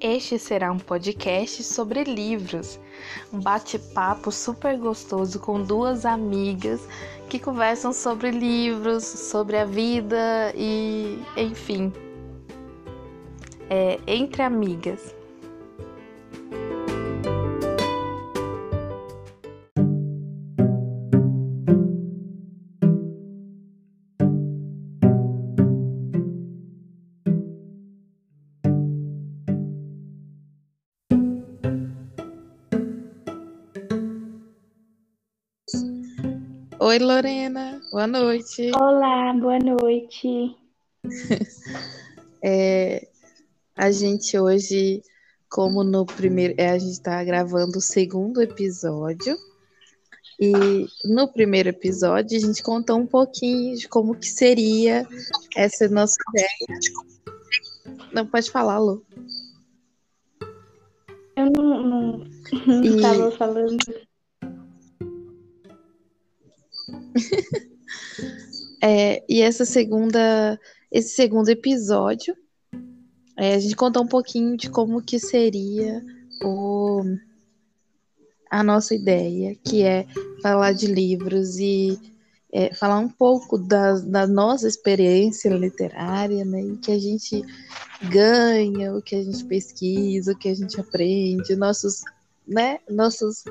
[0.00, 2.80] Este será um podcast sobre livros,
[3.30, 6.80] um bate-papo super gostoso com duas amigas
[7.28, 11.92] que conversam sobre livros, sobre a vida e, enfim,
[13.68, 15.14] é, entre amigas.
[36.90, 37.80] Oi, Lorena.
[37.92, 38.72] Boa noite.
[38.74, 40.56] Olá, boa noite.
[42.42, 43.06] É,
[43.76, 45.00] a gente hoje,
[45.48, 49.36] como no primeiro, é, a gente está gravando o segundo episódio.
[50.40, 50.50] E
[51.04, 55.06] no primeiro episódio a gente contou um pouquinho de como que seria
[55.54, 56.80] essa nossa ideia.
[58.12, 59.04] Não pode falar, Lu.
[61.36, 62.26] Eu não, não,
[62.66, 64.09] não E- estava falando.
[68.82, 70.58] É, e essa segunda,
[70.90, 72.34] esse segundo episódio,
[73.36, 76.02] é, a gente contou um pouquinho de como que seria
[76.42, 77.02] o,
[78.50, 80.06] a nossa ideia, que é
[80.42, 81.98] falar de livros e
[82.52, 86.62] é, falar um pouco da, da nossa experiência literária, né?
[86.62, 87.42] E que a gente
[88.10, 92.02] ganha, o que a gente pesquisa, o que a gente aprende, nossos,
[92.46, 92.78] né?
[92.88, 93.44] Nossos,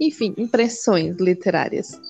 [0.00, 2.00] enfim, impressões literárias.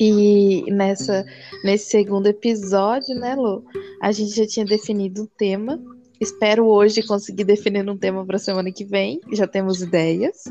[0.00, 1.26] E nessa,
[1.64, 3.64] nesse segundo episódio, né, Lu,
[4.00, 5.82] a gente já tinha definido um tema.
[6.20, 9.20] Espero hoje conseguir definir um tema para a semana que vem.
[9.32, 10.44] Já temos ideias.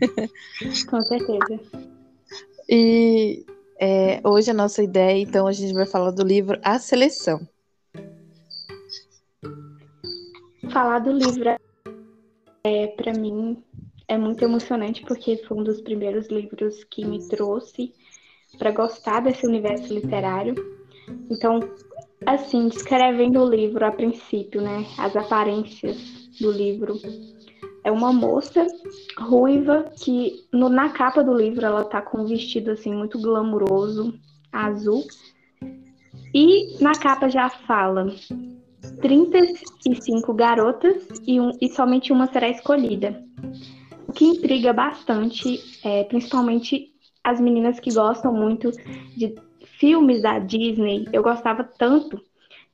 [0.88, 1.60] Com certeza.
[2.68, 3.44] E
[3.80, 7.40] é, hoje a nossa ideia, então, a gente vai falar do livro A Seleção.
[10.70, 11.56] Falar do livro
[12.62, 13.60] é, para mim
[14.06, 17.92] é muito emocionante porque foi um dos primeiros livros que me trouxe
[18.58, 20.54] para gostar desse universo literário.
[21.30, 21.60] Então,
[22.26, 25.96] assim, descrevendo o livro a princípio, né, as aparências
[26.40, 27.00] do livro.
[27.84, 28.66] É uma moça
[29.18, 34.14] ruiva que no- na capa do livro ela tá com um vestido assim muito glamuroso,
[34.52, 35.04] azul.
[36.34, 38.06] E na capa já fala
[39.00, 43.22] 35 garotas e, um- e somente uma será escolhida.
[44.08, 46.91] O que intriga bastante, é, principalmente
[47.22, 48.70] as meninas que gostam muito
[49.16, 49.34] de
[49.78, 51.06] filmes da Disney.
[51.12, 52.20] Eu gostava tanto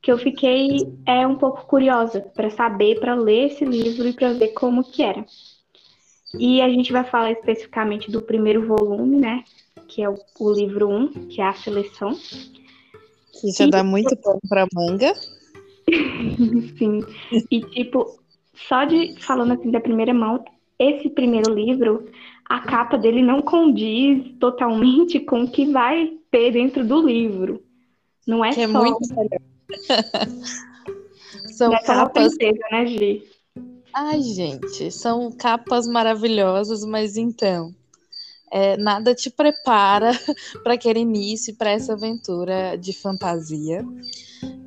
[0.01, 4.33] que eu fiquei é, um pouco curiosa para saber, para ler esse livro e para
[4.33, 5.25] ver como que era.
[6.37, 9.43] E a gente vai falar especificamente do primeiro volume, né?
[9.87, 12.15] Que é o, o livro 1, que é a seleção.
[13.33, 15.13] Que já dá muito pano para manga.
[16.77, 17.01] Sim.
[17.49, 18.19] E tipo,
[18.53, 20.43] só de falando assim da primeira mão,
[20.77, 22.05] esse primeiro livro,
[22.49, 27.63] a capa dele não condiz totalmente com o que vai ter dentro do livro.
[28.27, 28.99] Não é Que é só, muito
[31.53, 33.23] São é capas princesa, né, Gi?
[33.93, 37.73] Ai, gente, são capas maravilhosas, mas então,
[38.51, 40.11] é, nada te prepara
[40.63, 43.85] para aquele início, para essa aventura de fantasia.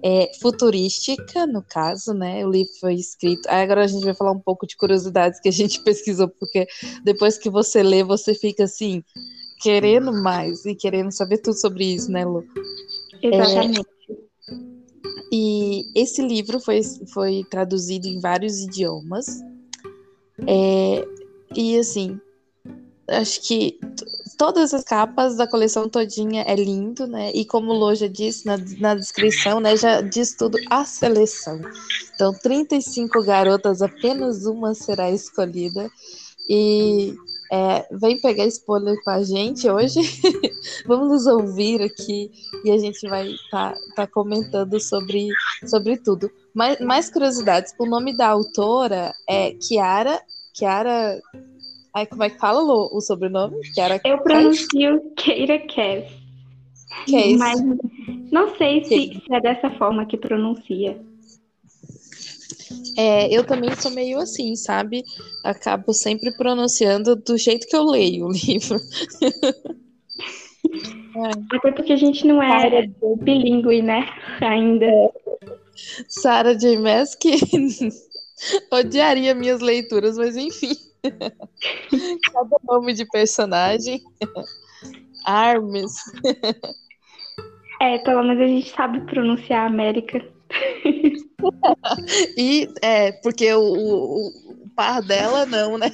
[0.04, 2.44] É, futurística, no caso, né?
[2.44, 3.48] O livro foi escrito.
[3.48, 6.66] Aí agora a gente vai falar um pouco de curiosidades que a gente pesquisou, porque
[7.04, 9.02] depois que você lê, você fica assim,
[9.60, 12.44] querendo mais e querendo saber tudo sobre isso, né, Lu?
[13.22, 13.86] Exatamente.
[15.32, 16.82] E esse livro foi,
[17.14, 19.26] foi traduzido em vários idiomas.
[20.46, 21.06] É,
[21.56, 22.20] e assim,
[23.08, 23.78] acho que
[24.38, 27.30] todas as capas da coleção todinha é lindo, né?
[27.34, 29.76] E como o Lô já disse na, na descrição, né?
[29.76, 31.60] Já diz tudo a seleção.
[32.14, 35.90] Então, 35 garotas, apenas uma será escolhida.
[36.48, 37.14] E
[37.52, 40.00] é, vem pegar spoiler com a gente hoje.
[40.86, 42.30] Vamos nos ouvir aqui
[42.64, 45.28] e a gente vai estar tá, comentando sobre,
[45.66, 46.30] sobre tudo.
[46.54, 47.74] Mais, mais curiosidades.
[47.78, 50.18] O nome da autora é Chiara.
[50.54, 51.20] Chiara.
[51.94, 53.62] Ai, como é que fala Lô, o sobrenome?
[53.74, 56.22] Chiara Eu pronuncio Keira Cass.
[57.06, 57.36] Case.
[57.36, 57.60] Mas
[58.30, 60.98] não sei se, se é dessa forma que pronuncia.
[62.96, 65.02] É, eu também sou meio assim, sabe?
[65.44, 68.78] Acabo sempre pronunciando do jeito que eu leio o livro.
[71.52, 72.86] Até porque a gente não é
[73.20, 74.06] bilíngue, né?
[74.40, 74.86] Ainda.
[76.08, 76.76] Sarah J.
[77.18, 77.36] Que
[78.70, 80.91] odiaria minhas leituras, mas enfim.
[82.32, 84.00] Cada nome de personagem.
[85.24, 85.94] Armes.
[87.80, 90.24] É, pelo menos a gente sabe pronunciar América.
[92.36, 95.90] e é, porque o, o, o, par dela não, né?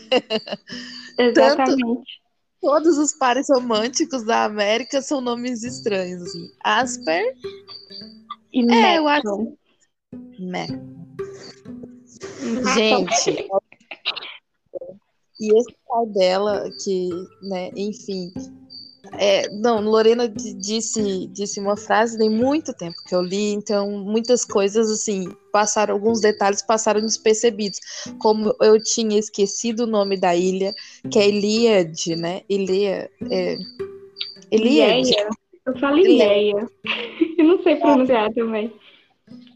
[1.19, 1.81] Exatamente.
[1.81, 2.03] Tanto,
[2.61, 6.51] todos os pares românticos da América são nomes estranhos, assim.
[6.63, 7.25] Asper.
[8.53, 9.57] E é, eu acho.
[12.75, 13.49] Gente.
[15.41, 17.09] E esse pai dela, que,
[17.43, 18.33] né, enfim,
[19.13, 24.45] é, não, Lorena disse, disse uma frase tem muito tempo que eu li, então muitas
[24.45, 27.79] coisas assim passaram, alguns detalhes passaram despercebidos,
[28.19, 30.75] como eu tinha esquecido o nome da ilha,
[31.11, 32.43] que é Ilíade, né?
[32.49, 33.57] Ilha, é,
[34.53, 35.15] Ilíade.
[35.67, 36.69] Eu falo Ileia.
[37.39, 38.73] eu não sei pronunciar também.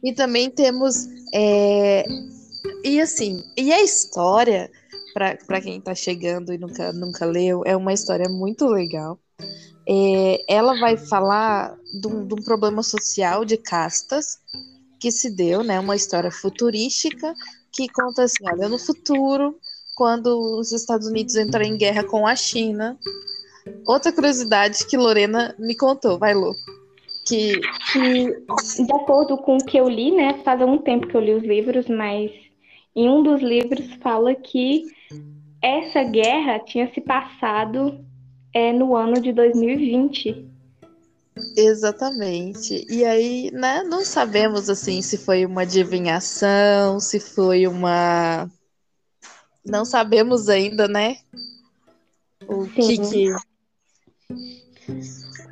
[0.05, 2.05] E também temos é,
[2.85, 4.71] e assim, e a história
[5.13, 9.19] para quem está chegando e nunca, nunca leu, é uma história muito legal.
[9.89, 14.39] É, ela vai falar de um, de um, problema social de castas
[15.01, 15.81] que se deu, né?
[15.81, 17.35] Uma história futurística
[17.73, 19.57] que conta assim, olha, no futuro,
[19.97, 22.97] quando os Estados Unidos entram em guerra com a China.
[23.87, 26.53] Outra curiosidade que Lorena me contou, vai, Lu.
[27.27, 27.61] Que,
[27.93, 30.41] que, de acordo com o que eu li, né?
[30.45, 32.31] Faz algum tempo que eu li os livros, mas
[32.95, 34.85] em um dos livros fala que
[35.61, 38.05] essa guerra tinha se passado
[38.53, 40.51] é no ano de 2020.
[41.57, 42.87] Exatamente.
[42.91, 48.51] E aí, né, não sabemos assim se foi uma adivinhação, se foi uma.
[49.65, 51.17] Não sabemos ainda, né?
[52.47, 53.03] O Sim.
[53.03, 53.29] que.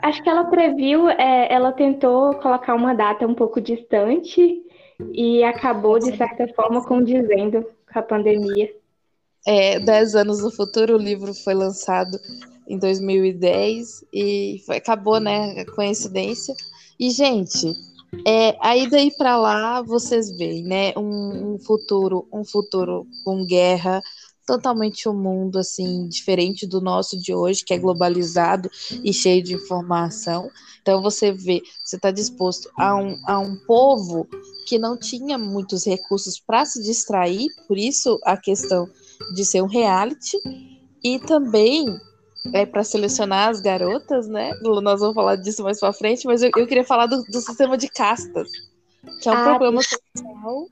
[0.03, 4.63] Acho que ela previu, é, ela tentou colocar uma data um pouco distante
[5.13, 8.73] e acabou, de certa forma, condizendo com a pandemia.
[9.47, 12.19] É, dez anos no futuro, o livro foi lançado
[12.69, 15.65] em 2010 e foi, acabou, né?
[15.67, 16.55] Coincidência.
[16.99, 17.73] E, gente,
[18.27, 20.93] é, aí daí para lá vocês veem, né?
[20.97, 24.03] Um, um, futuro, um futuro com guerra,
[24.51, 28.69] totalmente um mundo assim diferente do nosso de hoje, que é globalizado
[29.05, 30.51] e cheio de informação.
[30.83, 34.27] Então você vê, você está disposto a um, a um povo
[34.67, 38.89] que não tinha muitos recursos para se distrair, por isso a questão
[39.33, 40.37] de ser um reality,
[41.05, 41.87] e também
[42.53, 44.51] é, para selecionar as garotas, né?
[44.63, 47.79] Nós vamos falar disso mais para frente, mas eu, eu, queria falar do, do, sistema
[47.79, 48.49] de castas,
[49.23, 50.67] que é um ah, problema social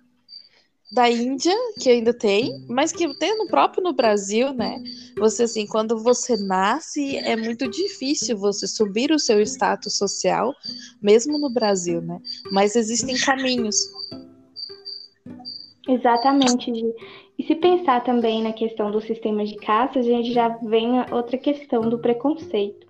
[0.91, 4.83] da Índia, que ainda tem, mas que tem no próprio no Brasil, né?
[5.19, 10.55] Você assim, quando você nasce, é muito difícil você subir o seu status social,
[11.03, 12.19] mesmo no Brasil, né?
[12.51, 13.77] Mas existem caminhos.
[15.87, 16.95] Exatamente, Gi.
[17.39, 21.07] E se pensar também na questão do sistema de caça, a gente já vem a
[21.13, 22.87] outra questão do preconceito,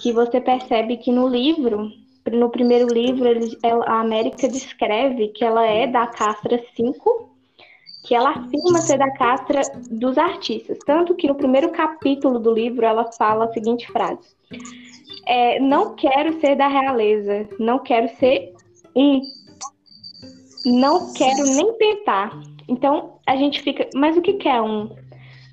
[0.00, 1.90] que você percebe que no livro,
[2.32, 3.56] no primeiro livro, ele,
[3.86, 7.30] a América descreve que ela é da castra 5,
[8.04, 10.78] que ela afirma ser da castra dos artistas.
[10.86, 14.36] Tanto que no primeiro capítulo do livro ela fala a seguinte frase:
[15.26, 18.54] é, Não quero ser da realeza, não quero ser
[18.94, 19.20] um,
[20.64, 22.40] não quero nem tentar.
[22.68, 24.90] Então a gente fica, mas o que é um?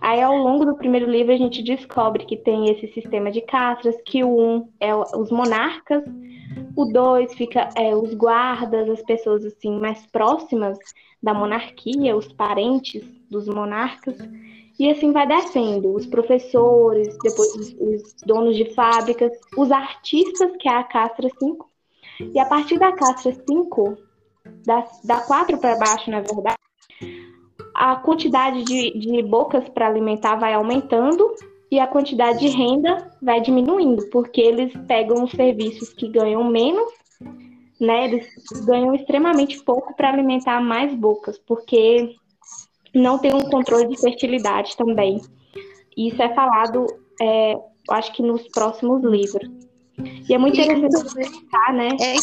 [0.03, 3.95] Aí ao longo do primeiro livro a gente descobre que tem esse sistema de castras,
[4.05, 6.03] que o um é os monarcas,
[6.75, 10.77] o dois fica é, os guardas, as pessoas assim mais próximas
[11.21, 14.17] da monarquia, os parentes dos monarcas,
[14.77, 20.67] e assim vai descendo, os professores, depois os, os donos de fábricas, os artistas, que
[20.67, 21.65] é a castra 5,
[22.19, 23.97] e a partir da castra 5,
[24.65, 26.57] da, da 4 para baixo, na verdade,
[27.73, 31.33] a quantidade de, de bocas para alimentar vai aumentando
[31.71, 36.91] e a quantidade de renda vai diminuindo, porque eles pegam os serviços que ganham menos,
[37.79, 38.05] né?
[38.05, 38.27] Eles
[38.65, 42.15] ganham extremamente pouco para alimentar mais bocas, porque
[42.93, 45.19] não tem um controle de fertilidade também.
[45.97, 46.85] Isso é falado,
[47.19, 47.57] é,
[47.89, 49.49] acho que nos próximos livros.
[50.29, 51.89] E é muito interessante pensar, né?
[51.99, 52.15] É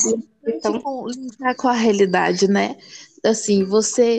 [0.48, 2.76] então, lidar com a realidade, né?
[3.24, 4.18] Assim, você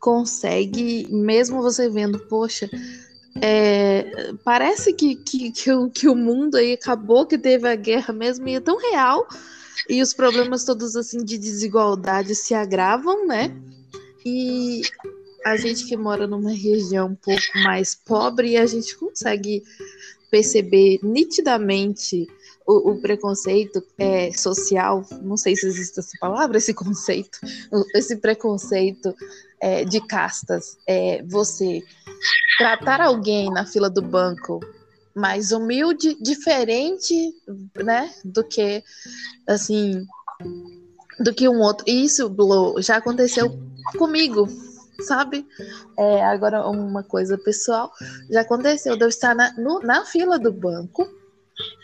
[0.00, 2.68] consegue, mesmo você vendo, poxa,
[3.40, 8.12] é, parece que, que, que, o, que o mundo aí acabou, que teve a guerra
[8.12, 9.28] mesmo, e é tão real,
[9.88, 13.54] e os problemas todos assim de desigualdade se agravam, né?
[14.24, 14.82] E
[15.44, 19.62] a gente que mora numa região um pouco mais pobre, a gente consegue
[20.30, 22.26] perceber nitidamente
[22.66, 27.38] o, o preconceito é, social, não sei se existe essa palavra, esse conceito,
[27.94, 29.14] esse preconceito
[29.60, 31.82] é, de castas, é, você
[32.58, 34.60] tratar alguém na fila do banco
[35.14, 37.34] mais humilde, diferente,
[37.76, 38.82] né, do que,
[39.46, 40.06] assim,
[41.18, 41.84] do que um outro.
[41.88, 43.58] Isso, Blue, já aconteceu
[43.98, 44.48] comigo,
[45.02, 45.46] sabe?
[45.98, 47.92] É, agora, uma coisa pessoal,
[48.30, 51.06] já aconteceu de eu estar na, no, na fila do banco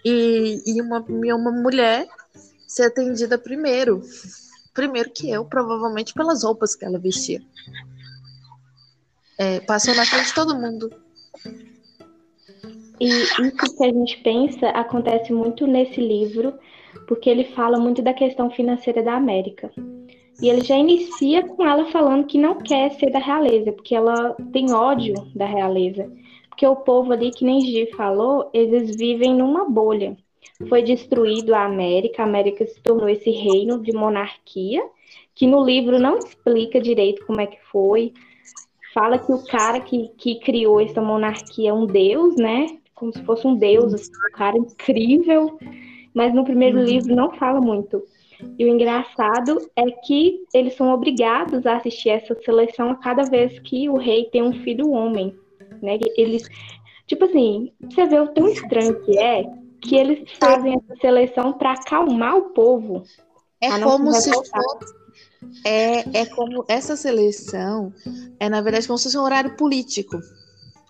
[0.04, 2.06] e, e uma, uma mulher
[2.66, 4.02] ser atendida primeiro.
[4.76, 7.42] Primeiro que eu, provavelmente pelas roupas que ela vestia.
[9.38, 10.90] É, passou na frente de todo mundo.
[13.00, 16.54] E isso que a gente pensa acontece muito nesse livro,
[17.08, 19.72] porque ele fala muito da questão financeira da América.
[20.42, 24.36] E ele já inicia com ela falando que não quer ser da realeza, porque ela
[24.52, 26.10] tem ódio da realeza.
[26.50, 30.16] Porque o povo ali, que nem Gi falou, eles vivem numa bolha.
[30.68, 34.82] Foi destruído a América, a América se tornou esse reino de monarquia,
[35.34, 38.12] que no livro não explica direito como é que foi.
[38.94, 42.78] Fala que o cara que, que criou essa monarquia é um deus, né?
[42.94, 45.58] Como se fosse um deus, assim, um cara incrível.
[46.14, 46.84] Mas no primeiro uhum.
[46.84, 48.02] livro não fala muito.
[48.58, 53.58] E o engraçado é que eles são obrigados a assistir essa seleção a cada vez
[53.60, 55.34] que o rei tem um filho homem,
[55.82, 55.98] né?
[56.16, 56.48] Eles,
[57.06, 59.44] tipo assim, você vê o tão estranho que é
[59.86, 63.04] que eles fazem essa seleção para acalmar o povo.
[63.60, 64.94] É como se fosse,
[65.64, 67.92] é, é como essa seleção
[68.38, 70.20] é na verdade como se fosse um horário político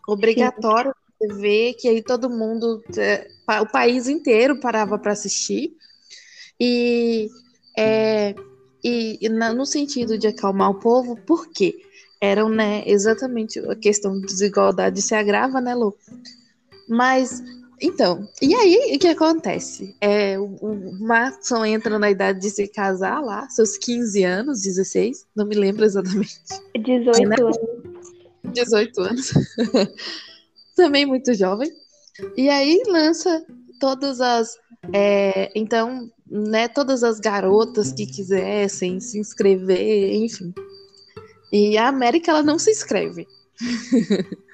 [0.09, 1.29] obrigatório Sim.
[1.29, 3.29] você vê que aí todo mundo é,
[3.61, 5.77] o país inteiro parava para assistir
[6.61, 7.29] e,
[7.79, 8.35] é,
[8.83, 11.75] e, e no sentido de acalmar o povo, por quê?
[12.21, 15.95] Eram, né, exatamente a questão de desigualdade se agrava, né, Lu?
[16.89, 17.43] Mas,
[17.81, 19.95] então, e aí o que acontece?
[20.01, 25.27] É, o, o Matson entra na idade de se casar lá, seus 15 anos, 16,
[25.37, 26.41] não me lembro exatamente.
[26.75, 27.37] 18 é, né?
[27.39, 27.57] anos.
[28.45, 29.33] 18 anos.
[30.75, 31.71] Também muito jovem.
[32.37, 33.45] E aí lança
[33.79, 34.57] todas as.
[34.93, 40.55] É, então, né, todas as garotas que quisessem se inscrever, enfim.
[41.53, 43.27] E a América, ela não se inscreve.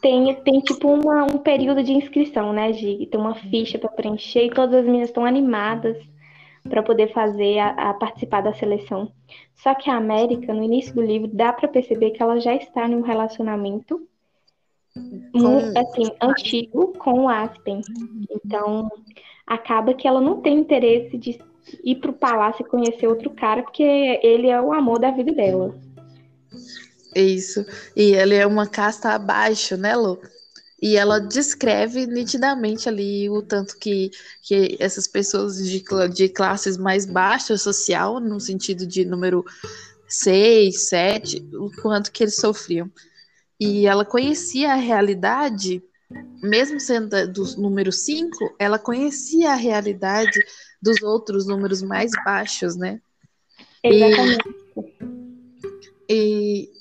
[0.00, 3.06] tem, tem tipo uma, um período de inscrição, né, Gi?
[3.06, 5.96] Tem uma ficha para preencher e todas as meninas estão animadas
[6.68, 9.10] para poder fazer a, a, participar da seleção.
[9.54, 12.86] Só que a América, no início do livro, dá para perceber que ela já está
[12.86, 14.06] num relacionamento
[15.32, 15.78] com...
[15.78, 17.80] assim, antigo com o Aspen.
[18.30, 18.88] Então,
[19.46, 21.38] acaba que ela não tem interesse de
[21.82, 23.82] ir para o palácio e conhecer outro cara, porque
[24.22, 25.74] ele é o amor da vida dela.
[27.20, 27.64] Isso.
[27.96, 30.20] E ele é uma casta abaixo, né, Lu?
[30.80, 35.82] E ela descreve nitidamente ali o tanto que, que essas pessoas de,
[36.14, 39.44] de classes mais baixas social, no sentido de número
[40.08, 42.88] 6, 7, o quanto que eles sofriam.
[43.58, 45.82] E ela conhecia a realidade,
[46.40, 50.38] mesmo sendo do número 5, ela conhecia a realidade
[50.80, 53.00] dos outros números mais baixos, né?
[53.82, 54.44] Exatamente.
[56.08, 56.77] E, e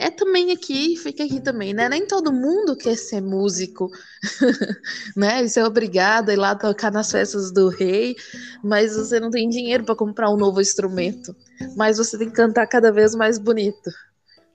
[0.00, 1.88] é também aqui, fica aqui também, né?
[1.88, 3.90] Nem todo mundo quer ser músico,
[5.14, 5.42] né?
[5.42, 8.16] E ser obrigado a ir lá tocar nas festas do rei,
[8.64, 11.36] mas você não tem dinheiro para comprar um novo instrumento.
[11.76, 13.90] Mas você tem que cantar cada vez mais bonito.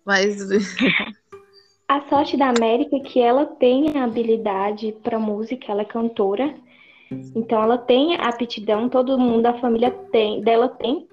[0.03, 0.37] Mas
[1.87, 6.55] A sorte da América é que ela tem a habilidade para música, ela é cantora.
[7.35, 11.07] Então ela tem aptidão, todo mundo da família tem, dela tem.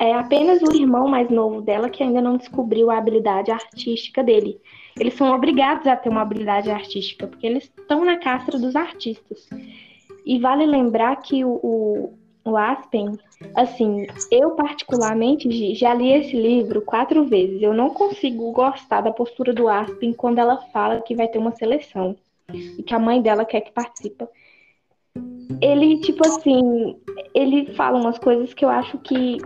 [0.00, 4.60] É apenas o irmão mais novo dela que ainda não descobriu a habilidade artística dele.
[4.98, 9.48] Eles são obrigados a ter uma habilidade artística, porque eles estão na castra dos artistas.
[10.26, 13.18] E vale lembrar que o, o, o Aspen,
[13.54, 17.62] assim, eu particularmente já li esse livro quatro vezes.
[17.62, 21.52] Eu não consigo gostar da postura do Aspen quando ela fala que vai ter uma
[21.52, 22.16] seleção
[22.52, 24.26] e que a mãe dela quer que participe.
[25.60, 26.96] Ele, tipo assim,
[27.34, 29.38] ele fala umas coisas que eu acho que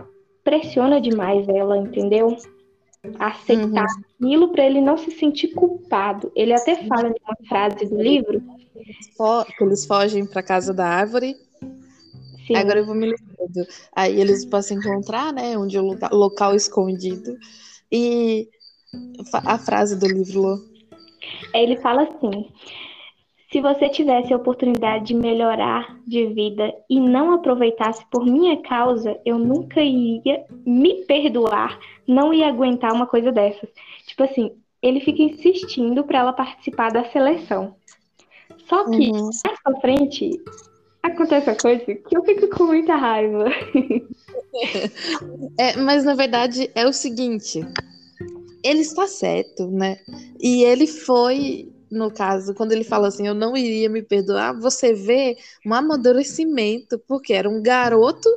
[0.44, 2.36] pressiona demais ela, entendeu?
[3.18, 4.02] Aceitar uhum.
[4.20, 6.32] aquilo para ele não se sentir culpado.
[6.34, 8.42] Ele até fala em uma frase do livro
[9.56, 11.36] que eles fogem para casa da árvore
[12.48, 12.56] Sim.
[12.56, 13.68] Agora eu vou me lembrando.
[13.94, 15.56] Aí eles possam encontrar, né?
[15.58, 17.36] Onde o local, local escondido.
[17.92, 18.48] E
[19.44, 20.58] a frase do livro.
[21.52, 22.50] Ele fala assim:
[23.50, 29.18] se você tivesse a oportunidade de melhorar de vida e não aproveitasse por minha causa,
[29.24, 33.70] eu nunca ia me perdoar, não ia aguentar uma coisa dessas.
[34.06, 34.52] Tipo assim,
[34.82, 37.74] ele fica insistindo para ela participar da seleção.
[38.68, 39.30] Só que, uhum.
[39.44, 40.30] mais pra frente,
[41.02, 43.46] acontece a coisa que eu fico com muita raiva.
[45.58, 47.60] É, mas na verdade é o seguinte:
[48.64, 49.98] ele está certo, né?
[50.40, 54.92] E ele foi, no caso, quando ele fala assim, eu não iria me perdoar, você
[54.92, 58.28] vê um amadurecimento, porque era um garoto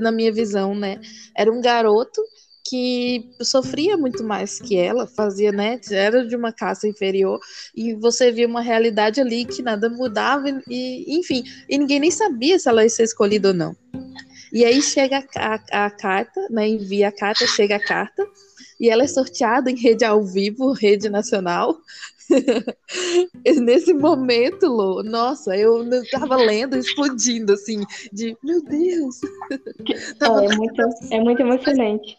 [0.00, 1.00] na minha visão, né?
[1.36, 2.20] Era um garoto
[2.68, 5.78] que sofria muito mais que ela, fazia, né?
[5.90, 7.38] Era de uma caça inferior,
[7.74, 12.58] e você via uma realidade ali que nada mudava, e enfim, e ninguém nem sabia
[12.58, 13.76] se ela ia ser escolhida ou não.
[14.52, 16.68] E aí chega a, a, a carta, né?
[16.68, 18.26] Envia a carta, chega a carta,
[18.80, 21.76] e ela é sorteada em rede ao vivo, rede nacional.
[23.62, 29.20] Nesse momento, Lô, nossa, eu tava lendo, explodindo, assim, de meu Deus.
[29.50, 32.18] É, é, muito, é muito emocionante.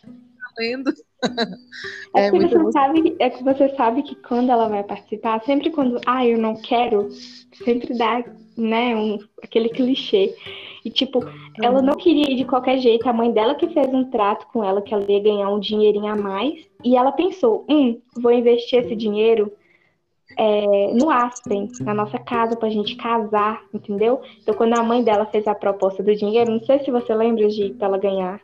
[0.57, 0.93] Lendo.
[2.15, 5.69] É, é, que você sabe, é que você sabe que quando ela vai participar, sempre
[5.69, 7.09] quando, ah, eu não quero,
[7.63, 8.23] sempre dá,
[8.55, 10.33] né, um, aquele clichê.
[10.83, 11.19] E, tipo,
[11.61, 13.07] ela não queria ir de qualquer jeito.
[13.07, 16.07] A mãe dela que fez um trato com ela que ela ia ganhar um dinheirinho
[16.07, 16.65] a mais.
[16.83, 19.51] E ela pensou: hum, vou investir esse dinheiro
[20.35, 24.21] é, no Aspen, na nossa casa, pra gente casar, entendeu?
[24.41, 27.47] Então, quando a mãe dela fez a proposta do dinheiro, não sei se você lembra
[27.47, 28.41] de pra ela ganhar.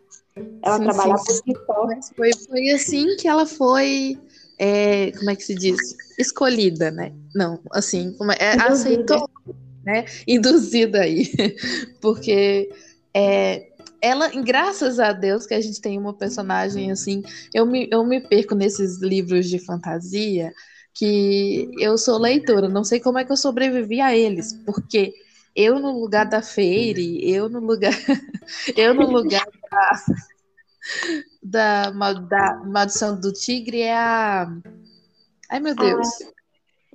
[0.61, 4.17] Ela sim, trabalhava sim, si Foi, foi assim que ela foi.
[4.57, 5.95] É, como é que se diz?
[6.17, 7.11] Escolhida, né?
[7.35, 9.29] Não, assim, como é, é aceitou
[9.83, 10.05] né?
[10.27, 11.29] Induzida aí.
[12.01, 12.69] Porque
[13.13, 13.67] é,
[14.01, 17.21] ela, graças a Deus que a gente tem uma personagem assim,
[17.53, 20.53] eu me, eu me perco nesses livros de fantasia
[20.93, 25.13] que eu sou leitora, não sei como é que eu sobrevivi a eles, porque
[25.55, 27.93] eu no lugar da Feire, eu no lugar
[28.77, 29.45] eu no lugar
[31.41, 34.47] da, da, da Maldição do Tigre é a
[35.53, 36.07] Ai meu Deus.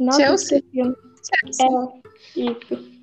[0.08, 0.62] Ah, Chelsea.
[0.74, 1.66] Chelsea.
[2.36, 2.40] É.
[2.40, 2.98] Isso.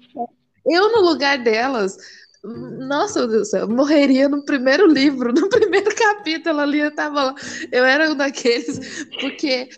[0.65, 1.97] Eu, no lugar delas,
[2.43, 7.23] nossa, meu Deus do céu, morreria no primeiro livro, no primeiro capítulo ali, eu tava
[7.23, 7.35] lá.
[7.71, 9.69] Eu era um daqueles, porque.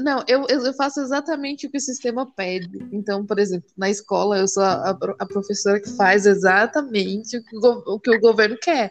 [0.00, 2.86] Não, eu, eu faço exatamente o que o sistema pede.
[2.90, 7.56] Então, por exemplo, na escola, eu sou a, a professora que faz exatamente o que
[7.56, 8.90] o, o que o governo quer.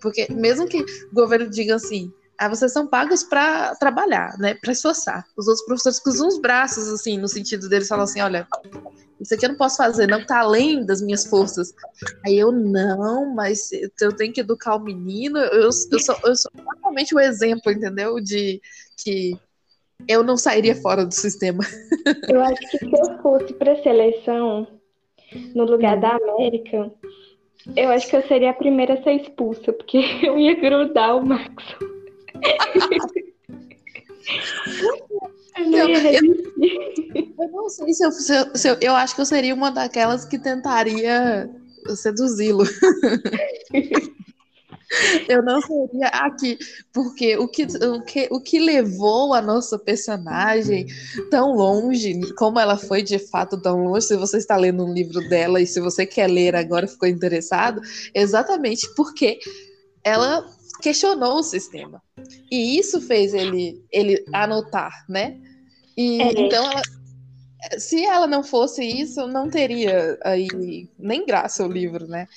[0.00, 4.54] Porque, mesmo que o governo diga assim, ah, vocês são pagos para trabalhar, né?
[4.54, 5.24] Para esforçar.
[5.36, 8.46] Os outros professores cruzam os braços, assim, no sentido deles falam assim: olha,
[9.20, 11.72] isso aqui eu não posso fazer, não tá além das minhas forças.
[12.24, 15.38] Aí eu, não, mas eu tenho que educar o menino.
[15.38, 18.20] Eu, eu, sou, eu sou totalmente o exemplo, entendeu?
[18.20, 18.60] De
[18.96, 19.38] que
[20.08, 21.62] eu não sairia fora do sistema.
[22.28, 24.66] Eu acho que se eu fosse para seleção,
[25.54, 26.90] no lugar da América,
[27.76, 31.26] eu acho que eu seria a primeira a ser expulsa, porque eu ia grudar o
[31.26, 31.64] Max.
[35.56, 36.00] eu, não, eu,
[37.38, 38.94] eu, não sei se eu, se eu, se eu, eu.
[38.94, 41.48] acho que eu seria uma daquelas que tentaria
[41.96, 42.64] seduzi-lo.
[45.28, 46.58] Eu não seria aqui,
[46.92, 50.86] porque o que, o, que, o que levou a nossa personagem
[51.30, 55.26] tão longe, como ela foi de fato tão longe, se você está lendo um livro
[55.28, 57.80] dela e se você quer ler agora ficou interessado,
[58.14, 59.38] exatamente porque
[60.02, 60.44] ela
[60.82, 62.02] questionou o sistema.
[62.50, 65.40] E isso fez ele, ele anotar, né?
[65.96, 66.32] E é.
[66.40, 66.82] então ela,
[67.78, 72.28] se ela não fosse isso, não teria aí nem graça o livro, né?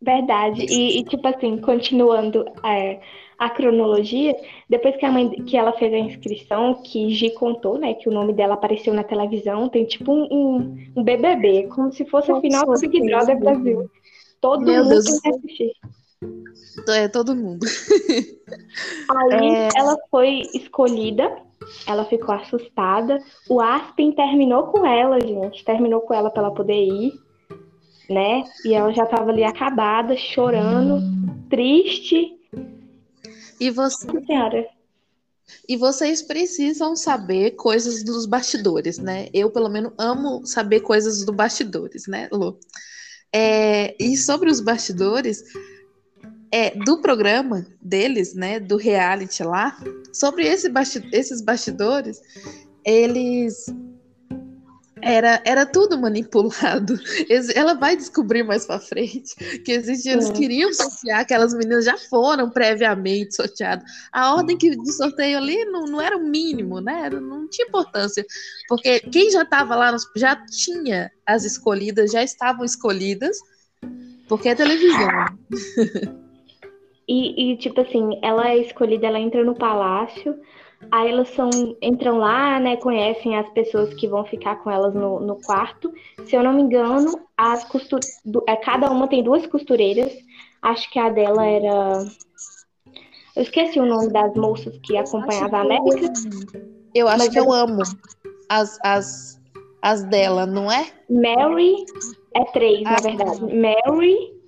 [0.00, 0.64] Verdade.
[0.64, 3.00] E, e tipo assim, continuando é,
[3.38, 4.34] a cronologia,
[4.68, 8.12] depois que a mãe que ela fez a inscrição, que Gi contou, né, que o
[8.12, 12.40] nome dela apareceu na televisão, tem tipo um, um, um BBB, como se fosse o
[12.40, 13.90] final do Big Brother Brasil.
[14.40, 15.04] Todo Meu mundo Deus.
[15.04, 15.72] tem que assistir.
[16.88, 17.64] É, todo mundo.
[19.10, 19.68] Aí é...
[19.76, 21.42] ela foi escolhida,
[21.86, 23.18] ela ficou assustada.
[23.48, 25.64] O Aspen terminou com ela, gente.
[25.64, 27.12] Terminou com ela para ela poder ir,
[28.08, 28.44] né?
[28.64, 31.02] E ela já tava ali acabada, chorando,
[31.48, 32.38] triste.
[33.60, 34.06] E você.
[34.26, 34.66] Senhora.
[35.68, 39.28] E vocês precisam saber coisas dos bastidores, né?
[39.32, 42.58] Eu, pelo menos, amo saber coisas dos bastidores, né, Lu?
[43.32, 45.42] É, e sobre os bastidores,
[46.50, 49.78] é, do programa deles, né, do reality lá,
[50.12, 52.20] sobre esse basti esses bastidores,
[52.84, 53.66] eles
[55.08, 56.94] era, era tudo manipulado.
[57.56, 62.50] Ela vai descobrir mais para frente que existia, eles queriam sortear, aquelas meninas já foram
[62.50, 63.84] previamente sorteadas.
[64.12, 67.08] A ordem que, de sorteio ali não, não era o mínimo, né?
[67.08, 68.24] Não tinha importância.
[68.68, 73.38] Porque quem já estava lá já tinha as escolhidas, já estavam escolhidas,
[74.28, 75.08] porque é televisão.
[77.08, 80.38] E, e, tipo assim, ela é escolhida, ela entra no palácio,
[80.90, 81.50] aí elas são,
[81.82, 85.92] entram lá, né, conhecem as pessoas que vão ficar com elas no, no quarto.
[86.26, 88.00] Se eu não me engano, as costur...
[88.46, 90.12] é, cada uma tem duas costureiras.
[90.62, 92.04] Acho que a dela era.
[93.36, 96.12] Eu esqueci o nome das moças que acompanhavam a América.
[96.94, 97.82] Eu acho que eu amo
[98.48, 99.40] as, as,
[99.80, 100.88] as dela, não é?
[101.08, 101.84] Mary,
[102.34, 103.40] é três, ah, na verdade.
[103.40, 104.38] Mary,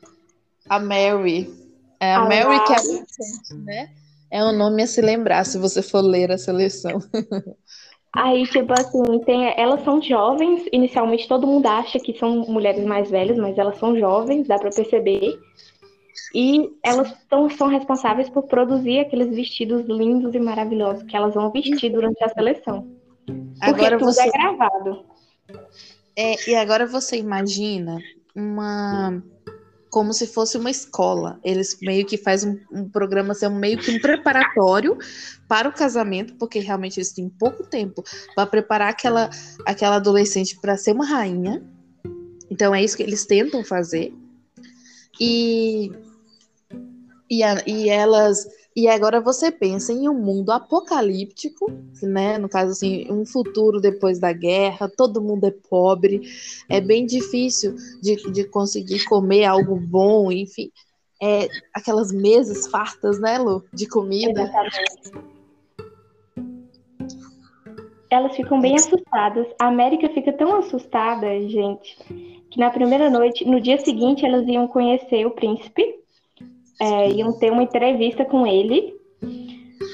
[0.70, 1.52] A Mary.
[1.98, 3.90] É a, a Mary que é né?
[4.30, 6.98] É um nome a se lembrar se você for ler a seleção.
[8.12, 10.64] Aí, tipo assim, tem, elas são jovens.
[10.72, 14.70] Inicialmente todo mundo acha que são mulheres mais velhas, mas elas são jovens, dá para
[14.70, 15.38] perceber.
[16.34, 21.50] E elas tão, são responsáveis por produzir aqueles vestidos lindos e maravilhosos que elas vão
[21.50, 22.88] vestir durante a seleção.
[23.26, 24.22] Porque agora tudo você...
[24.22, 25.04] é gravado.
[26.16, 27.98] É, e agora você imagina
[28.34, 29.22] uma
[29.90, 31.38] como se fosse uma escola.
[31.42, 34.96] Eles meio que fazem um, um programa assim, meio que um preparatório
[35.48, 38.02] para o casamento, porque realmente eles têm pouco tempo
[38.34, 39.28] para preparar aquela,
[39.66, 41.62] aquela adolescente para ser uma rainha.
[42.48, 44.14] Então é isso que eles tentam fazer.
[45.20, 45.92] E,
[47.28, 51.66] e, a, e elas e agora você pensa em um mundo apocalíptico,
[52.02, 52.38] né?
[52.38, 56.22] No caso, assim, um futuro depois da guerra, todo mundo é pobre,
[56.68, 60.70] é bem difícil de, de conseguir comer algo bom, enfim.
[61.20, 63.64] É, aquelas mesas fartas, né, Lu?
[63.72, 64.42] De comida.
[64.42, 65.30] Exatamente.
[68.08, 69.46] Elas ficam bem assustadas.
[69.60, 71.96] A América fica tão assustada, gente,
[72.50, 76.00] que na primeira noite, no dia seguinte, elas iam conhecer o príncipe
[76.80, 78.98] é, iam ter uma entrevista com ele.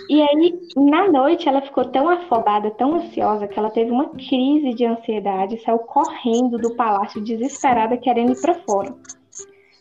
[0.08, 4.72] E aí, na noite, ela ficou tão afobada, tão ansiosa, que ela teve uma crise
[4.72, 8.94] de ansiedade, saiu correndo do palácio desesperada, querendo ir para fora.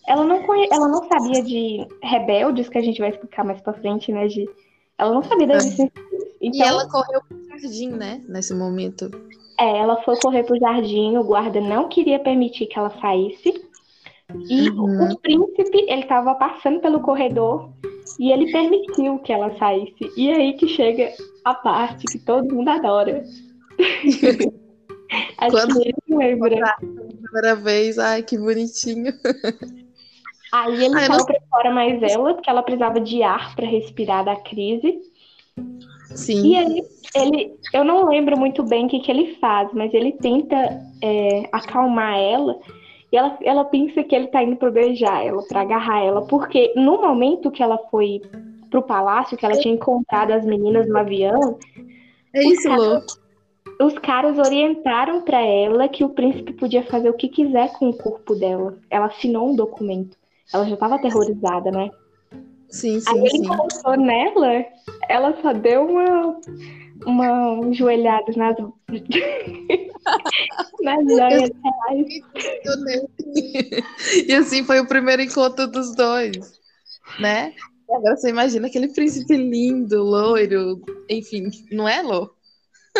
[0.07, 0.67] Ela não, conhe...
[0.71, 4.27] ela não sabia de rebeldes, que a gente vai explicar mais para frente, né?
[4.27, 4.49] De...
[4.97, 5.89] Ela não sabia das Então...
[6.41, 8.23] E ela correu pro jardim, né?
[8.27, 9.09] Nesse momento.
[9.59, 13.64] É, ela foi correr pro jardim, o guarda não queria permitir que ela saísse.
[14.33, 15.11] E uhum.
[15.11, 17.69] o príncipe, ele estava passando pelo corredor
[18.19, 20.11] e ele permitiu que ela saísse.
[20.17, 21.11] E aí que chega
[21.43, 23.23] a parte que todo mundo adora.
[25.37, 26.75] Acho Quando que lembra.
[26.77, 29.13] Primeira vez, ai, que bonitinho.
[30.51, 31.25] Aí ele ai, não...
[31.25, 35.01] para fora mais ela, porque ela precisava de ar para respirar da crise.
[36.15, 36.47] Sim.
[36.47, 36.83] E aí,
[37.13, 40.55] ele, eu não lembro muito bem o que, que ele faz, mas ele tenta
[41.01, 42.57] é, acalmar ela
[43.15, 46.73] e ela, ela pensa que ele tá indo para beijar ela, para agarrar ela, porque
[46.75, 48.21] no momento que ela foi
[48.69, 51.57] pro palácio, que ela tinha encontrado as meninas no avião.
[52.33, 53.01] É isso, Lu.
[53.79, 57.97] Os caras orientaram para ela que o príncipe podia fazer o que quiser com o
[57.97, 58.77] corpo dela.
[58.89, 60.17] Ela assinou um documento.
[60.53, 61.89] Ela já estava aterrorizada, né?
[62.69, 63.45] Sim, sim, Aí ele sim.
[63.45, 64.65] colocou nela,
[65.07, 66.37] ela só deu uma,
[67.05, 68.57] uma joelhada nas,
[70.81, 72.07] nas joias reais.
[74.27, 76.59] E assim foi o primeiro encontro dos dois,
[77.19, 77.53] né?
[77.89, 82.33] E agora você imagina aquele príncipe lindo, loiro, enfim, não é, Lô?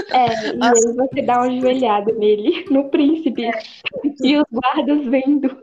[0.09, 3.49] É, e aí você dá uma joelhada nele, no príncipe,
[4.21, 5.57] e os guardas vendo.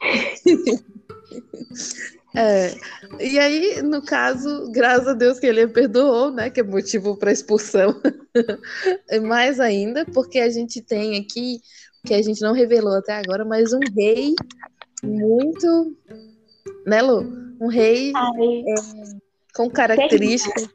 [2.34, 2.74] É,
[3.20, 6.50] e aí, no caso, graças a Deus que ele perdoou, né?
[6.50, 8.00] Que é motivo para expulsão.
[9.26, 11.60] Mais ainda, porque a gente tem aqui,
[12.06, 14.34] que a gente não revelou até agora, mas um rei
[15.02, 15.96] muito.
[16.86, 17.56] Né, Lu?
[17.60, 18.74] Um rei é,
[19.54, 20.68] com características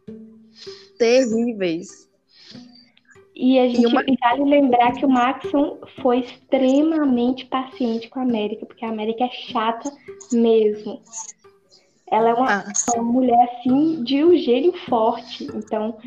[0.97, 2.05] terríveis.
[3.35, 4.01] E a gente e uma...
[4.21, 9.29] vale lembrar que o Maxon foi extremamente paciente com a América, porque a América é
[9.29, 9.91] chata
[10.31, 11.01] mesmo.
[12.11, 12.73] Ela é uma, ah.
[12.93, 15.45] uma mulher assim de um gênio forte.
[15.55, 15.97] Então,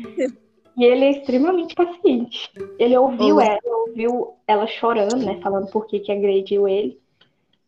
[0.77, 2.49] e ele é extremamente paciente.
[2.79, 3.45] Ele ouviu Olá.
[3.45, 5.39] ela, ouviu ela chorando, né?
[5.41, 6.97] Falando por que, que agrediu ele.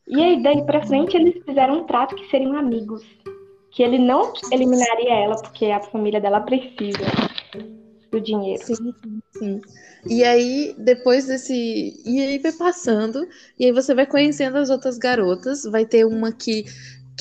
[0.07, 3.03] E aí, daí pra frente, eles fizeram um trato que seriam amigos.
[3.71, 6.99] Que ele não eliminaria ela, porque a família dela precisa
[8.11, 8.63] do dinheiro.
[8.63, 8.93] Sim,
[9.31, 9.61] sim.
[10.05, 12.01] E aí, depois desse.
[12.05, 15.63] E aí vai passando, e aí você vai conhecendo as outras garotas.
[15.63, 16.65] Vai ter uma que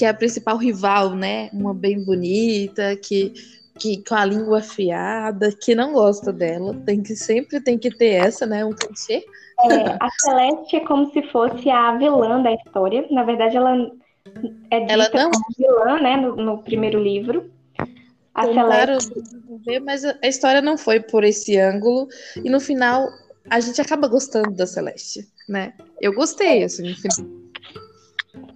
[0.00, 1.50] que é a principal rival, né?
[1.52, 3.34] Uma bem bonita, que,
[3.78, 6.74] que com a língua afiada, que não gosta dela.
[6.86, 8.64] Tem que sempre tem que ter essa, né?
[8.64, 9.22] Um clichê.
[9.62, 13.06] É, a Celeste é como se fosse a vilã da história.
[13.10, 13.90] Na verdade, ela
[14.70, 15.30] é dita ela não...
[15.32, 16.16] como vilã, né?
[16.16, 17.50] No, no primeiro livro.
[18.34, 19.10] A Celeste...
[19.12, 22.08] Claro, mas a história não foi por esse ângulo.
[22.42, 23.06] E no final,
[23.50, 25.74] a gente acaba gostando da Celeste, né?
[26.00, 27.39] Eu gostei, assim, no final.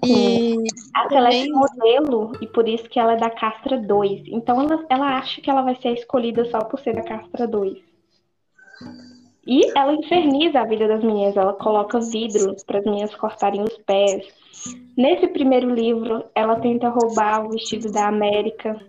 [0.06, 0.54] E
[0.94, 4.22] a Celeste é modelo, e por isso que ela é da Castra 2.
[4.28, 7.78] Então ela, ela acha que ela vai ser escolhida só por ser da Castra 2.
[9.46, 13.76] E ela inferniza a vida das meninas, ela coloca vidro para as meninas cortarem os
[13.78, 14.26] pés.
[14.96, 18.80] Nesse primeiro livro, ela tenta roubar o vestido da América.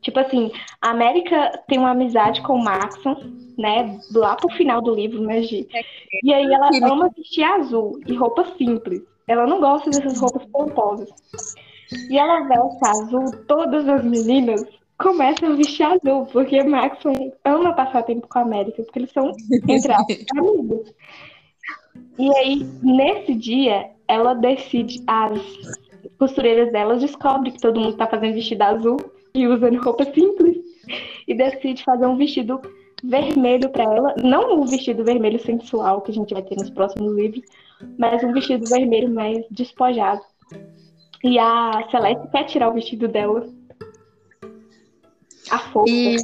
[0.00, 3.14] Tipo assim, a América tem uma amizade com o Maxon,
[3.56, 4.00] né?
[4.12, 5.68] Lá pro final do livro, né, Gi?
[6.24, 9.02] E aí ela ama vestir azul e roupa simples.
[9.30, 11.08] Ela não gosta dessas roupas pomposas.
[12.10, 14.60] e ela veste azul, todas as meninas
[14.98, 17.12] começam a vestir azul, porque Maxon
[17.44, 19.30] ama passar tempo com a América, porque eles são,
[19.68, 20.92] entre aspas, amigos.
[22.18, 25.40] E aí, nesse dia, ela decide, as
[26.18, 28.96] costureiras dela descobrem que todo mundo tá fazendo vestido azul
[29.32, 30.58] e usando roupa simples,
[31.28, 32.60] e decide fazer um vestido
[33.04, 37.14] vermelho para ela, não o vestido vermelho sensual que a gente vai ter nos próximos
[37.14, 37.44] livros,
[37.98, 40.20] mas um vestido vermelho mais despojado.
[41.22, 43.46] E a Celeste quer tirar o vestido dela.
[45.50, 45.92] A força.
[45.92, 46.16] E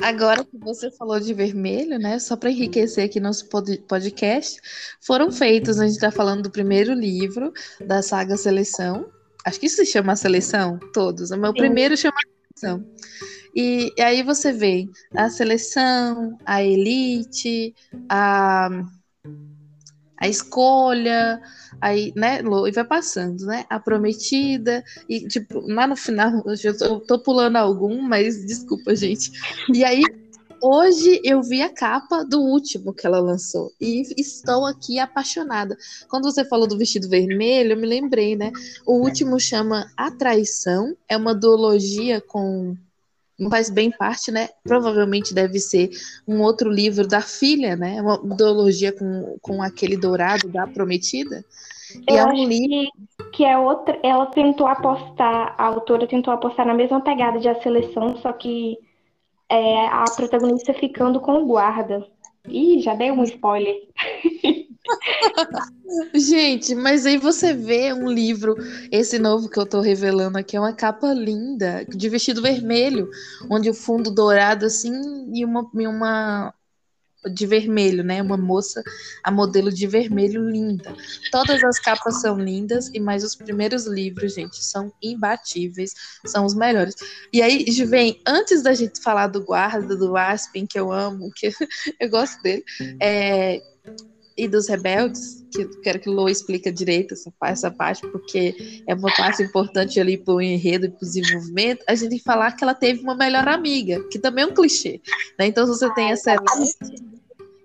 [0.00, 2.18] agora que você falou de vermelho, né?
[2.18, 3.48] Só para enriquecer aqui nosso
[3.88, 4.60] podcast,
[5.00, 7.52] foram feitos, a gente está falando do primeiro livro
[7.84, 9.06] da saga Seleção.
[9.44, 11.30] Acho que isso se chama Seleção, todos.
[11.30, 11.58] O meu Sim.
[11.58, 12.16] primeiro chama
[12.54, 12.84] Seleção.
[13.54, 17.74] E, e aí você vê a seleção, a elite,
[18.08, 18.68] a,
[20.22, 21.42] a escolha,
[21.80, 23.64] Aí, né, e vai passando, né?
[23.68, 29.32] A prometida, e tipo, lá no final, eu tô, pulando algum, mas desculpa, gente.
[29.72, 30.02] E aí,
[30.64, 35.76] Hoje eu vi a capa do último que ela lançou e estou aqui apaixonada.
[36.08, 38.52] Quando você falou do vestido vermelho, eu me lembrei, né?
[38.86, 42.76] O último chama A Traição, é uma duologia com
[43.50, 44.48] faz bem parte, né?
[44.64, 45.90] Provavelmente deve ser
[46.26, 48.00] um outro livro da filha, né?
[48.00, 51.44] Uma duologia com, com aquele dourado da prometida.
[52.08, 53.98] Eu e é um livro que, que é outra.
[54.02, 58.78] Ela tentou apostar, a autora tentou apostar na mesma pegada de a seleção, só que
[59.48, 62.06] é, a protagonista ficando com o guarda.
[62.48, 63.76] Ih, já dei um spoiler.
[66.14, 68.56] Gente, mas aí você vê um livro,
[68.90, 73.10] esse novo que eu tô revelando aqui, é uma capa linda, de vestido vermelho,
[73.50, 74.92] onde o fundo dourado assim
[75.34, 76.54] e uma, e uma
[77.30, 78.20] de vermelho, né?
[78.20, 78.82] Uma moça
[79.22, 80.94] a modelo de vermelho linda.
[81.30, 85.92] Todas as capas são lindas e mais os primeiros livros, gente, são imbatíveis,
[86.26, 86.94] são os melhores.
[87.32, 91.50] E aí, vem antes da gente falar do guarda, do Aspen, que eu amo, que
[92.00, 92.64] eu gosto dele,
[93.00, 93.62] é,
[94.36, 98.94] e dos rebeldes, que quero que o Lô explique direito essa, essa parte, porque é
[98.94, 102.64] uma parte importante ali para o enredo e para o desenvolvimento, a gente falar que
[102.64, 105.00] ela teve uma melhor amiga, que também é um clichê.
[105.38, 105.46] Né?
[105.46, 106.76] Então, se você tem a Celeste,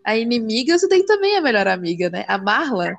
[0.06, 2.24] a inimiga, você tem também a melhor amiga, né?
[2.28, 2.96] A Marla.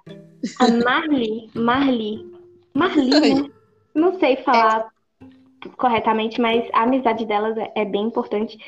[0.61, 2.27] A Marli, Marli.
[2.75, 3.51] Marli, né?
[3.95, 4.89] Não sei falar
[5.21, 5.69] é.
[5.77, 8.59] corretamente, mas a amizade delas é, é bem importante,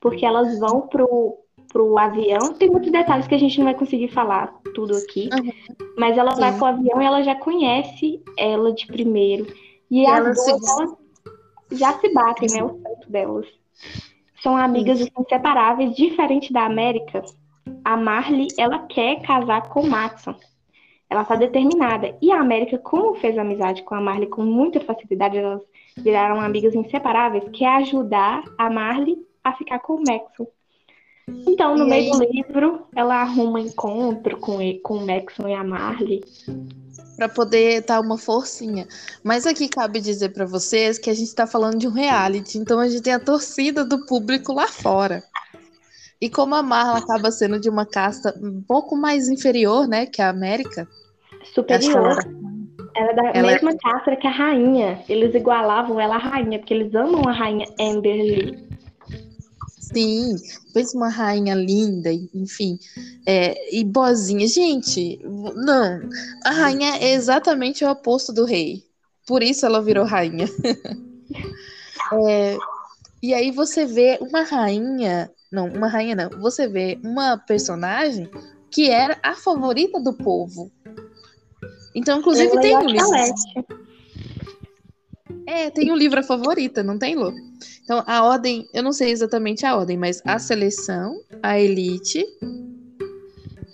[0.00, 1.38] porque elas vão pro
[1.72, 2.52] pro avião.
[2.54, 5.28] Tem muitos detalhes que a gente não vai conseguir falar tudo aqui.
[5.32, 5.86] Uhum.
[5.96, 6.40] Mas ela Sim.
[6.40, 9.46] vai pro avião e ela já conhece ela de primeiro.
[9.90, 10.50] E, e as duas se...
[10.50, 10.96] elas
[11.72, 12.64] já se batem, né?
[12.64, 13.46] O santo delas.
[14.42, 15.08] São amigas Sim.
[15.18, 17.22] inseparáveis, diferente da América.
[17.84, 20.34] A Marley, ela quer casar com o Matson.
[21.08, 22.16] Ela está determinada.
[22.20, 25.60] E a América, como fez amizade com a Marley com muita facilidade, elas
[25.96, 30.46] viraram amigas inseparáveis, quer ajudar a Marley a ficar com o Maxon.
[31.46, 32.18] Então, no e meio aí...
[32.18, 36.22] do livro, ela arruma um encontro com, com o Maxon e a Marley.
[37.16, 38.86] Para poder dar uma forcinha.
[39.22, 42.78] Mas aqui cabe dizer para vocês que a gente está falando de um reality, então
[42.78, 45.22] a gente tem a torcida do público lá fora.
[46.20, 50.20] E como a Marla acaba sendo de uma casta um pouco mais inferior, né, que
[50.20, 50.86] a América.
[51.54, 52.18] Superior.
[52.94, 53.76] Ela é da ela é mesma é...
[53.76, 55.02] casta que a rainha.
[55.08, 58.69] Eles igualavam ela à rainha, porque eles amam a rainha Amberly.
[59.92, 60.36] Sim,
[60.72, 62.78] pensa uma rainha linda, enfim,
[63.26, 64.46] é, e boazinha.
[64.46, 66.00] Gente, não,
[66.44, 68.84] a rainha é exatamente o oposto do rei.
[69.26, 70.46] Por isso ela virou rainha.
[72.28, 72.56] é,
[73.22, 78.30] e aí você vê uma rainha, não, uma rainha não, você vê uma personagem
[78.70, 80.70] que era a favorita do povo.
[81.94, 83.10] Então, inclusive, tem um livro.
[85.46, 87.34] É, tem um livro a favorita, não tem, Lu?
[87.82, 92.24] Então, a ordem, eu não sei exatamente a ordem, mas a seleção, a elite,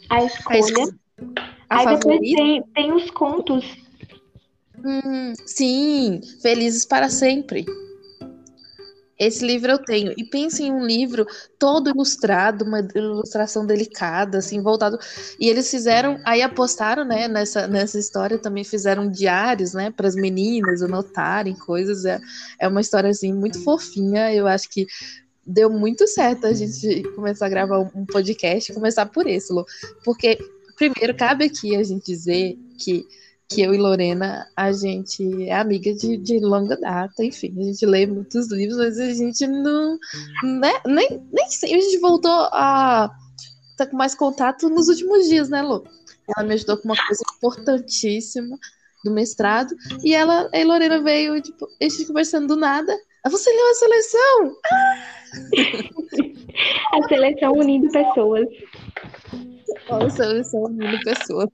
[0.09, 0.57] a escolha.
[0.57, 0.99] A, escolha,
[1.68, 2.09] a Aí favorita.
[2.09, 3.64] depois tem, tem os contos.
[4.85, 7.64] Hum, sim, Felizes para Sempre.
[9.18, 10.12] Esse livro eu tenho.
[10.16, 11.26] E pense em um livro
[11.59, 14.98] todo ilustrado, uma ilustração delicada, assim, voltado.
[15.40, 20.14] E eles fizeram, aí apostaram, né, nessa, nessa história, também fizeram diários, né, para as
[20.14, 22.05] meninas anotarem coisas.
[22.05, 22.20] É,
[22.61, 24.35] é uma história, assim, muito fofinha.
[24.35, 24.87] Eu acho que
[25.46, 29.64] deu muito certo a gente começar a gravar um podcast, começar por esse, Lu.
[30.05, 30.37] Porque,
[30.76, 33.07] primeiro, cabe aqui a gente dizer que
[33.48, 37.87] que eu e Lorena, a gente é amiga de, de longa data, enfim, a gente
[37.87, 39.96] lê muitos livros, mas a gente não,
[40.42, 43.11] né, nem, nem sei, a gente voltou a
[43.70, 45.85] estar tá com mais contato nos últimos dias, né, Lu?
[46.37, 48.59] Ela me ajudou com uma coisa importantíssima,
[49.04, 52.92] do mestrado, e ela, a Lorena veio, tipo, a gente conversando do nada.
[53.22, 54.56] Ah, você leu a seleção?
[54.72, 55.16] Ah!
[56.98, 58.48] a seleção unindo pessoas.
[59.88, 61.48] A seleção unindo pessoas.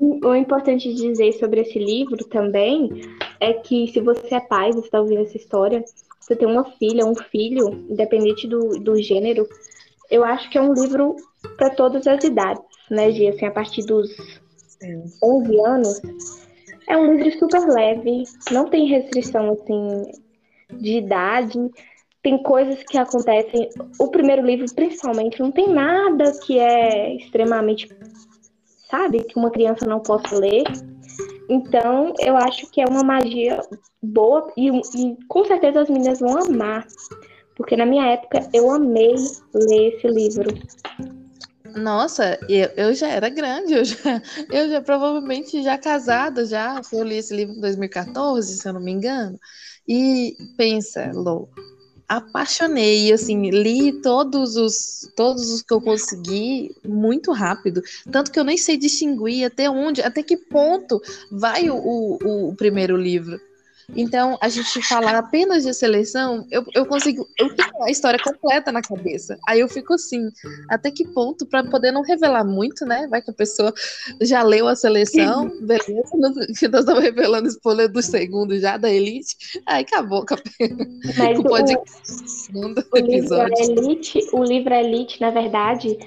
[0.00, 2.90] O importante dizer sobre esse livro também
[3.40, 5.84] é que se você é pai, você está ouvindo essa história,
[6.20, 9.46] você tem uma filha, um filho, independente do, do gênero,
[10.10, 11.16] eu acho que é um livro
[11.56, 13.30] para todas as idades, né, Gia?
[13.30, 14.10] Assim, a partir dos
[14.56, 15.04] Sim.
[15.22, 16.02] 11 anos,
[16.88, 20.12] é um livro super leve, não tem restrição, assim,
[20.72, 21.58] de idade,
[22.22, 23.68] tem coisas que acontecem.
[23.98, 27.88] O primeiro livro, principalmente, não tem nada que é extremamente
[28.92, 29.24] sabe?
[29.24, 30.64] Que uma criança não possa ler.
[31.48, 33.60] Então, eu acho que é uma magia
[34.02, 36.86] boa e, e com certeza as meninas vão amar.
[37.56, 39.14] Porque na minha época eu amei
[39.54, 40.50] ler esse livro.
[41.74, 46.80] Nossa, eu, eu já era grande, eu já, eu já provavelmente já casada, já.
[46.92, 49.38] Eu li esse livro em 2014, se eu não me engano.
[49.88, 51.48] E pensa, Lou,
[52.16, 58.44] apaixonei, assim, li todos os todos os que eu consegui muito rápido, tanto que eu
[58.44, 63.40] nem sei distinguir até onde, até que ponto vai o, o, o primeiro livro.
[63.94, 67.26] Então, a gente falar apenas de seleção, eu, eu consigo.
[67.38, 69.38] Eu tenho a história completa na cabeça.
[69.46, 70.30] Aí eu fico assim,
[70.68, 73.06] até que ponto, para poder não revelar muito, né?
[73.08, 73.72] Vai que a pessoa
[74.20, 79.36] já leu a seleção, beleza, nós estamos revelando spoiler do segundo já, da Elite.
[79.66, 80.24] Aí acabou.
[81.18, 81.70] Mas
[82.54, 85.98] o, o, o livro Elite, o livro Elite, na verdade,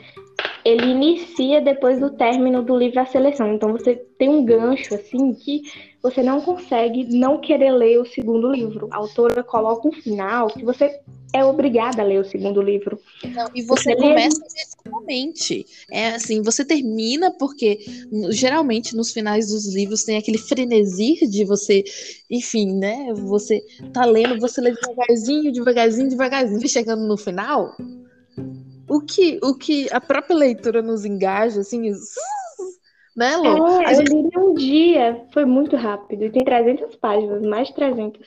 [0.63, 3.53] ele inicia depois do término do livro A Seleção.
[3.53, 5.61] Então você tem um gancho assim que
[6.06, 8.88] você não consegue não querer ler o segundo livro.
[8.91, 11.00] A autora coloca um final que você
[11.34, 13.00] é obrigada a ler o segundo livro.
[13.24, 15.65] Não, e você, você começa imediatamente.
[15.89, 17.80] É assim, você termina porque
[18.30, 21.84] geralmente nos finais dos livros tem aquele frenesi de você,
[22.30, 23.12] enfim, né?
[23.15, 27.76] Você tá lendo, você lê devagarzinho, devagarzinho, devagarzinho, chegando no final,
[28.88, 31.91] o que, o que a própria leitura nos engaja, assim,
[33.15, 33.82] né, Lu?
[33.82, 38.21] É, eu li um dia, foi muito rápido, e tem 300 páginas, mais de 300.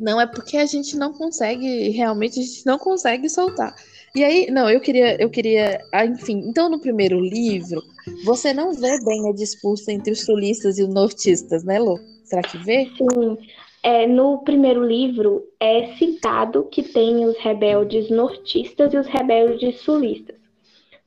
[0.00, 3.74] Não, é porque a gente não consegue, realmente, a gente não consegue soltar.
[4.14, 7.82] E aí, não, eu queria, eu queria, ah, enfim, então no primeiro livro,
[8.24, 11.98] você não vê bem a disputa entre os sulistas e os nortistas, né, Lu?
[12.24, 12.90] Será que vê?
[12.96, 13.38] Sim,
[13.82, 20.37] é, no primeiro livro é citado que tem os rebeldes nortistas e os rebeldes sulistas.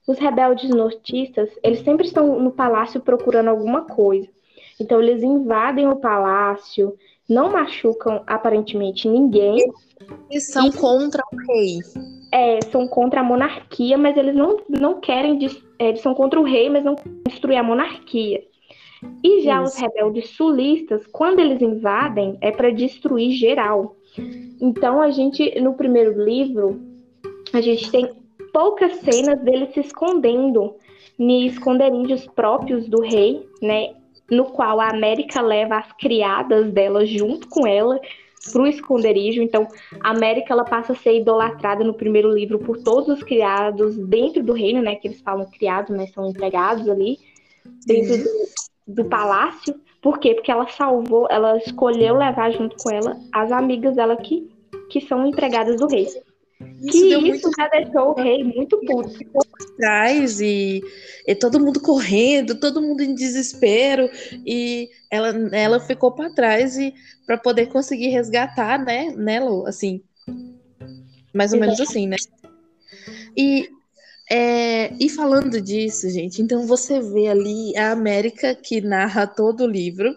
[0.07, 4.27] Os rebeldes nortistas, eles sempre estão no palácio procurando alguma coisa.
[4.79, 6.95] Então eles invadem o palácio,
[7.29, 9.71] não machucam aparentemente ninguém.
[10.29, 11.79] Eles são e, contra o rei.
[12.31, 15.39] É, são contra a monarquia, mas eles não, não querem.
[15.77, 18.43] É, eles são contra o rei, mas não querem destruir a monarquia.
[19.23, 19.73] E já Isso.
[19.73, 23.95] os rebeldes sulistas, quando eles invadem, é para destruir geral.
[24.59, 26.79] Então a gente, no primeiro livro,
[27.53, 28.09] a gente tem
[28.51, 30.75] poucas cenas deles se escondendo
[31.17, 33.93] em esconderijos próprios do rei, né?
[34.29, 37.99] No qual a América leva as criadas dela junto com ela
[38.51, 39.41] para o esconderijo.
[39.41, 39.67] Então,
[39.99, 44.41] a América ela passa a ser idolatrada no primeiro livro por todos os criados dentro
[44.41, 44.95] do reino, né?
[44.95, 47.19] Que eles falam criados, mas são empregados ali
[47.85, 49.79] dentro do, do palácio.
[50.01, 50.33] Por quê?
[50.33, 54.49] Porque ela salvou, ela escolheu levar junto com ela as amigas dela que,
[54.89, 56.07] que são empregadas do rei.
[56.81, 57.51] Isso que isso muito...
[57.57, 59.11] já deixou o rei muito puto.
[59.73, 60.81] Atrás e,
[61.27, 64.09] e todo mundo correndo, todo mundo em desespero
[64.45, 66.93] e ela, ela ficou para trás e
[67.25, 70.01] para poder conseguir resgatar, né, Nelo, assim,
[71.33, 72.17] mais ou menos assim, né?
[73.37, 73.69] E
[74.29, 79.67] é, e falando disso, gente, então você vê ali a América que narra todo o
[79.67, 80.15] livro.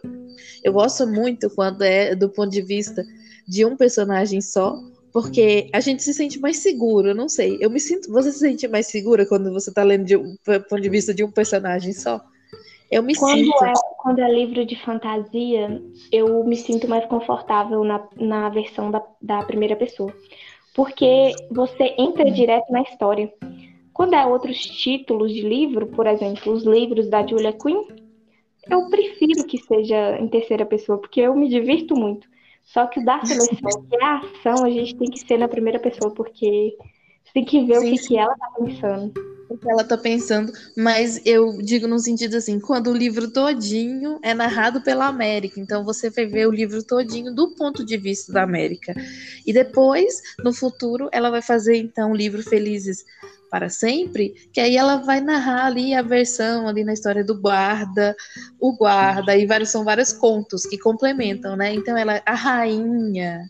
[0.63, 3.05] Eu gosto muito quando é do ponto de vista
[3.47, 4.81] de um personagem só,
[5.15, 7.57] porque a gente se sente mais seguro, eu não sei.
[7.61, 8.11] Eu me sinto.
[8.11, 10.35] Você se sente mais segura quando você está lendo de um
[10.69, 12.21] ponto de vista de um personagem só?
[12.91, 13.65] Eu me quando sinto.
[13.65, 15.81] É, quando é livro de fantasia,
[16.11, 20.13] eu me sinto mais confortável na, na versão da, da primeira pessoa.
[20.75, 23.33] Porque você entra direto na história.
[23.93, 27.85] Quando é outros títulos de livro, por exemplo, os livros da Julia Quinn,
[28.69, 32.34] eu prefiro que seja em terceira pessoa, porque eu me divirto muito.
[32.65, 35.49] Só que o da seleção, que é a ação, a gente tem que ser na
[35.49, 36.77] primeira pessoa, porque
[37.25, 39.13] você tem que ver sim, o que, que ela tá pensando.
[39.49, 44.19] O que ela tá pensando, mas eu digo no sentido assim, quando o livro todinho
[44.23, 48.33] é narrado pela América, então você vai ver o livro todinho do ponto de vista
[48.33, 48.95] da América.
[49.47, 53.05] E depois, no futuro, ela vai fazer então o livro Felizes
[53.55, 58.17] para sempre, que aí ela vai narrar ali a versão ali na história do guarda,
[58.59, 61.73] o guarda, e vários são vários contos que complementam, né?
[61.73, 63.49] Então ela a rainha,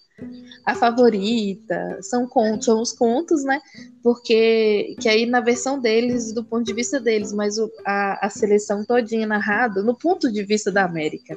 [0.63, 3.63] a favorita, são contos, são os contos, né?
[4.03, 8.29] Porque que aí na versão deles, do ponto de vista deles, mas o, a, a
[8.29, 11.35] seleção todinha narrada no ponto de vista da América.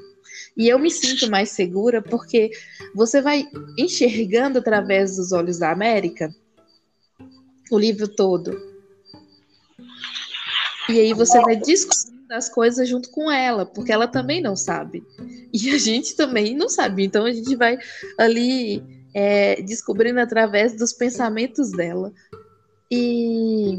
[0.58, 2.52] E eu me sinto mais segura porque
[2.94, 3.48] você vai
[3.78, 6.30] enxergando através dos olhos da América
[7.72, 8.60] o livro todo.
[10.90, 15.04] E aí você vai descobrindo as coisas junto com ela, porque ela também não sabe.
[15.54, 17.04] E a gente também não sabe.
[17.04, 17.78] Então a gente vai
[18.18, 22.14] ali é, descobrindo através dos pensamentos dela.
[22.90, 23.78] E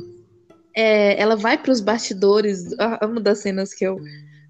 [0.77, 2.67] é, ela vai para os bastidores.
[3.03, 3.99] Uma das cenas que eu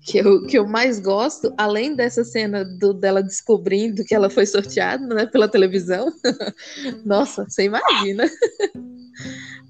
[0.01, 4.47] que eu, que eu mais gosto, além dessa cena do, dela descobrindo que ela foi
[4.47, 6.11] sorteada né, pela televisão,
[7.05, 8.25] nossa, você imagina.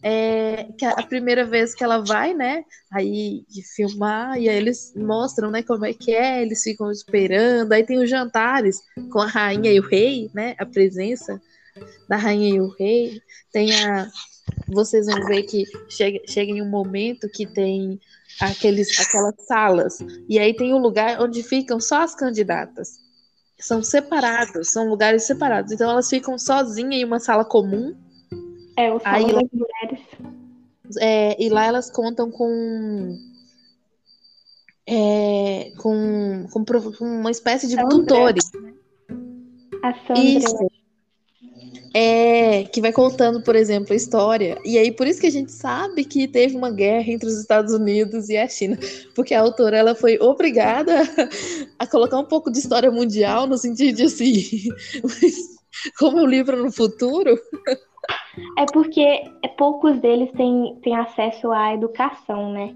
[0.02, 3.44] É, que a, primeira vez que ela vai, né, aí
[3.74, 7.98] filmar, e aí eles mostram, né, como é que é, eles ficam esperando, aí tem
[7.98, 8.80] os jantares
[9.10, 11.40] com a rainha e o rei, né, a presença
[12.08, 13.20] da rainha e o rei,
[13.52, 14.08] tem a,
[14.68, 18.00] vocês vão ver que chega, chega em um momento que tem
[18.40, 19.98] aqueles, aquelas salas.
[20.28, 22.98] E aí tem um lugar onde ficam só as candidatas.
[23.58, 25.72] São separados, são lugares separados.
[25.72, 27.96] Então elas ficam sozinhas em uma sala comum.
[28.78, 30.00] É, o salão das mulheres.
[31.00, 33.18] É, e lá elas contam com.
[34.86, 37.90] É, com, com, com, uma espécie de Sandra.
[37.90, 38.50] tutores.
[39.82, 40.22] A Sandra.
[40.22, 40.70] Isso
[41.94, 44.58] é, que vai contando, por exemplo, a história.
[44.64, 47.72] E aí, por isso que a gente sabe que teve uma guerra entre os Estados
[47.72, 48.78] Unidos e a China,
[49.14, 51.02] porque a autora ela foi obrigada
[51.78, 54.68] a colocar um pouco de história mundial no sentido de assim,
[55.98, 57.36] como é um livro no futuro.
[58.56, 59.24] É porque
[59.56, 62.74] poucos deles têm, têm acesso à educação, né?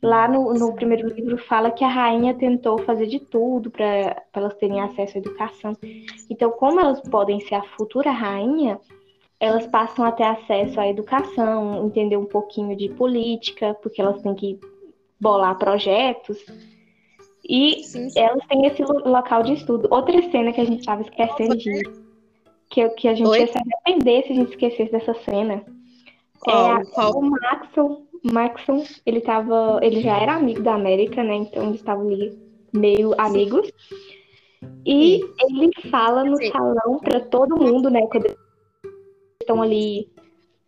[0.00, 4.54] Lá no, no primeiro livro fala que a rainha tentou fazer de tudo para elas
[4.54, 5.76] terem acesso à educação.
[6.30, 8.78] Então, como elas podem ser a futura rainha,
[9.40, 14.34] elas passam a ter acesso à educação, entender um pouquinho de política, porque elas têm
[14.34, 14.60] que
[15.20, 16.38] bolar projetos.
[17.48, 18.20] E sim, sim.
[18.20, 19.88] elas têm esse local de estudo.
[19.90, 21.82] Outra cena que a gente estava esquecendo de.
[22.68, 23.40] Que, que a gente Oi?
[23.40, 25.64] ia se arrepender se a gente esquecesse dessa cena.
[26.40, 26.80] Qual?
[26.80, 27.18] É Qual?
[27.18, 31.36] o Maxwell Maxon, ele tava, ele já era amigo da América, né?
[31.36, 32.36] Então eles estavam ali
[32.72, 33.70] meio amigos.
[34.84, 35.34] E Sim.
[35.40, 36.50] ele fala no Sim.
[36.50, 38.06] salão para todo mundo, né?
[38.08, 38.38] Quando eles
[39.40, 40.08] estão ali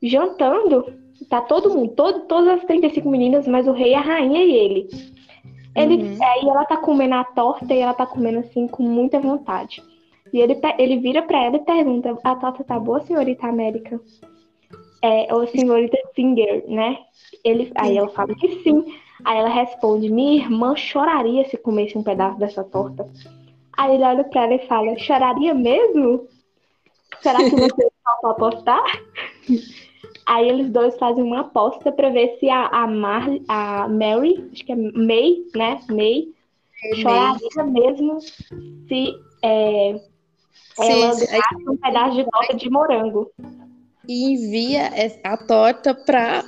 [0.03, 0.87] jantando,
[1.29, 4.89] tá todo mundo, todo, todas as 35 meninas, mas o rei, a rainha e ele.
[5.75, 6.19] Ele uhum.
[6.23, 9.83] aí ela tá comendo a torta e ela tá comendo assim com muita vontade.
[10.33, 14.01] E ele, ele vira para ela e pergunta: A torta tá boa, senhorita América?
[15.03, 16.99] É, ou senhorita Finger, né?
[17.45, 18.85] Ele, aí ela fala que sim.
[19.25, 23.09] Aí ela responde: Minha irmã choraria se comesse um pedaço dessa torta.
[23.77, 26.29] Aí ele olha pra ela e fala: Choraria mesmo?
[27.23, 27.89] Será que você
[28.21, 28.85] para apostar?
[30.27, 34.65] Aí eles dois fazem uma aposta para ver se a, a, Mar, a Mary, acho
[34.65, 35.81] que é May, né?
[35.91, 36.29] May,
[36.95, 40.01] choraria mesmo se é,
[40.79, 41.27] ela sim,
[41.69, 43.31] um pedaço de torta de morango.
[44.09, 44.91] E envia
[45.23, 46.45] a torta para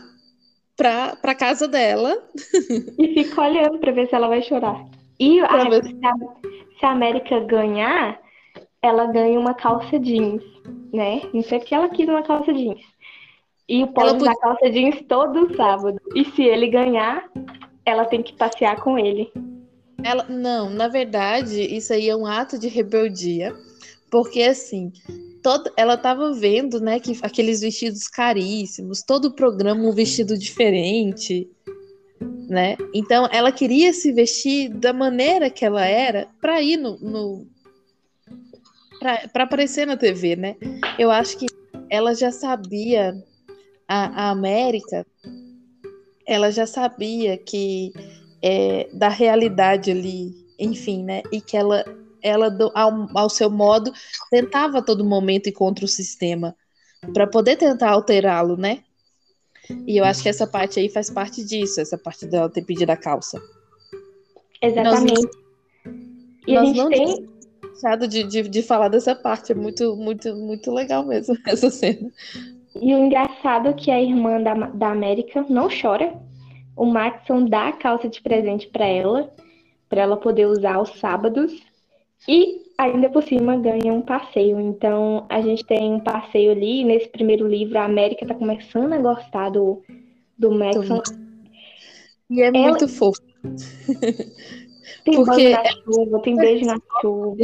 [0.76, 2.16] pra, pra casa dela.
[2.98, 4.84] E fica olhando pra ver se ela vai chorar.
[5.18, 5.84] E a, ver...
[5.84, 6.14] se, a,
[6.78, 8.18] se a América ganhar,
[8.80, 10.42] ela ganha uma calça jeans,
[10.92, 11.22] né?
[11.32, 12.80] Não sei porque ela quis uma calça jeans.
[13.68, 16.00] E pode ela usar calça jeans todo sábado.
[16.14, 17.30] E se ele ganhar,
[17.84, 19.32] ela tem que passear com ele.
[20.02, 23.54] Ela, não, na verdade, isso aí é um ato de rebeldia.
[24.12, 24.92] Porque assim,
[25.42, 31.48] toda, ela estava vendo, né, que aqueles vestidos caríssimos, todo o programa um vestido diferente,
[32.46, 32.76] né?
[32.92, 37.46] Então ela queria se vestir da maneira que ela era para ir no, no
[39.32, 40.56] para aparecer na TV, né?
[40.98, 41.46] Eu acho que
[41.88, 43.14] ela já sabia
[43.88, 45.06] a, a América,
[46.26, 47.94] ela já sabia que
[48.42, 51.22] é, da realidade ali, enfim, né?
[51.32, 51.82] E que ela
[52.22, 53.92] ela, ao, ao seu modo,
[54.30, 56.56] tentava a todo momento ir contra o sistema
[57.12, 58.84] para poder tentar alterá-lo, né?
[59.86, 62.90] E eu acho que essa parte aí faz parte disso, essa parte dela ter pedido
[62.90, 63.40] a calça.
[64.60, 65.22] Exatamente.
[65.22, 65.30] Nós,
[66.46, 67.28] e nós a gente não tem
[67.62, 72.10] deixado de, de, de falar dessa parte, é muito, muito, muito legal mesmo essa cena.
[72.80, 76.14] E o engraçado é que a irmã da, da América não chora.
[76.74, 79.32] O Maxon dá a calça de presente para ela,
[79.88, 81.52] para ela poder usar aos sábados.
[82.28, 84.60] E ainda por cima ganha um passeio.
[84.60, 86.84] Então a gente tem um passeio ali.
[86.84, 89.82] Nesse primeiro livro, a América está começando a gostar do,
[90.38, 91.02] do Maxon.
[92.30, 92.68] E é Ela...
[92.68, 93.20] muito fofo.
[95.04, 95.50] Tem Porque...
[95.50, 97.36] na chuva, tem beijo na chuva.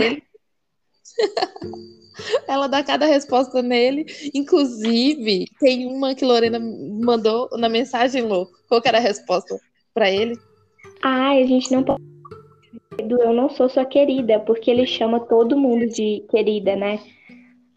[2.46, 4.06] Ela dá cada resposta nele.
[4.32, 8.46] Inclusive, tem uma que Lorena mandou na mensagem, Lô.
[8.68, 9.58] Qual que era a resposta
[9.92, 10.38] para ele?
[11.02, 12.02] Ah, a gente não pode.
[12.98, 16.98] Eu não sou sua querida, porque ele chama todo mundo de querida, né?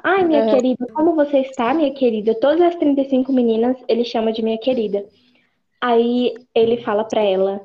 [0.03, 0.55] Ai, minha é.
[0.55, 2.33] querida, como você está, minha querida?
[2.35, 5.05] Todas as 35 meninas ele chama de minha querida.
[5.79, 7.61] Aí ele fala para ela: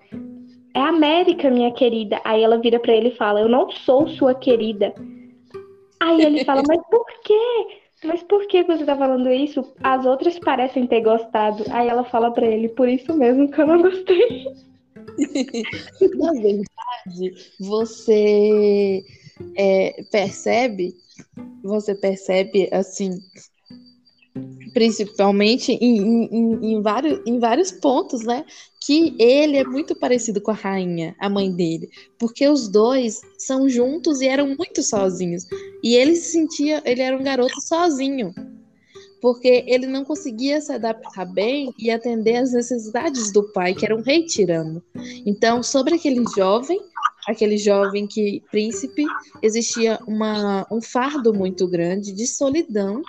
[0.75, 2.21] É América, minha querida.
[2.25, 4.95] Aí ela vira para ele e fala: Eu não sou sua querida.
[6.01, 7.67] Aí ele fala: Mas por quê?
[8.05, 9.75] Mas por que você tá falando isso?
[9.83, 11.65] As outras parecem ter gostado.
[11.71, 14.47] Aí ela fala para ele: Por isso mesmo que eu não gostei.
[16.17, 19.05] Na verdade, você
[19.57, 20.95] é, percebe
[21.63, 23.21] você percebe assim
[24.73, 28.45] principalmente em, em, em, vários, em vários pontos, né?
[28.79, 31.89] Que ele é muito parecido com a rainha, a mãe dele,
[32.19, 35.45] porque os dois são juntos e eram muito sozinhos.
[35.83, 38.35] E ele se sentia, ele era um garoto sozinho,
[39.21, 43.97] porque ele não conseguia se adaptar bem e atender às necessidades do pai, que era
[43.97, 44.83] um rei tirano.
[45.25, 46.81] Então, sobre aquele jovem,
[47.27, 49.05] aquele jovem que príncipe,
[49.43, 53.03] existia uma, um fardo muito grande de solidão.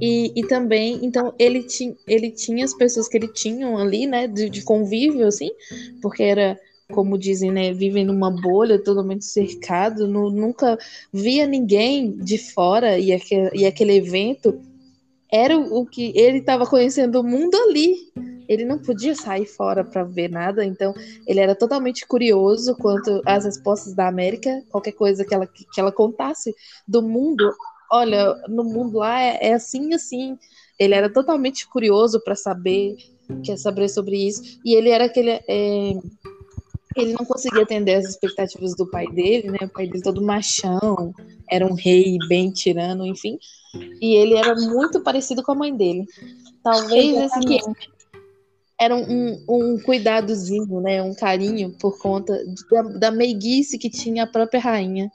[0.00, 4.26] E, e também, então, ele, ti, ele tinha as pessoas que ele tinha ali, né,
[4.26, 5.50] de, de convívio, assim,
[6.00, 6.58] porque era
[6.90, 10.78] como dizem, né, vivem numa bolha totalmente cercado, no, nunca
[11.12, 14.60] via ninguém de fora e, aquele, e aquele evento
[15.32, 17.96] era o, o que ele estava conhecendo o mundo ali.
[18.48, 20.92] Ele não podia sair fora para ver nada, então
[21.24, 25.92] ele era totalmente curioso quanto às respostas da América, qualquer coisa que ela, que ela
[25.92, 26.52] contasse
[26.86, 27.48] do mundo.
[27.92, 30.36] Olha, no mundo lá é, é assim, assim.
[30.76, 32.96] Ele era totalmente curioso para saber,
[33.44, 34.58] quer saber sobre isso.
[34.64, 35.40] E ele era aquele.
[35.48, 35.92] É,
[36.96, 39.58] ele não conseguia atender as expectativas do pai dele, né?
[39.62, 41.14] O pai dele todo machão,
[41.48, 43.38] era um rei bem tirano, enfim.
[44.00, 46.04] E ele era muito parecido com a mãe dele.
[46.62, 47.58] Talvez esse
[48.78, 51.02] era um, um, cuidadozinho, né?
[51.02, 52.34] Um carinho por conta
[52.70, 55.12] da, da meiguice que tinha a própria rainha.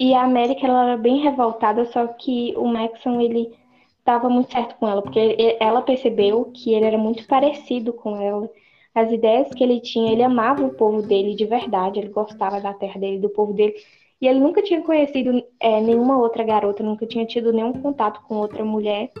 [0.00, 3.52] E a América ela era bem revoltada, só que o Maxon ele
[3.98, 8.50] estava muito certo com ela, porque ela percebeu que ele era muito parecido com ela
[8.96, 12.72] as ideias que ele tinha, ele amava o povo dele de verdade, ele gostava da
[12.72, 13.74] terra dele, do povo dele,
[14.18, 18.36] e ele nunca tinha conhecido é, nenhuma outra garota, nunca tinha tido nenhum contato com
[18.36, 19.12] outra mulher.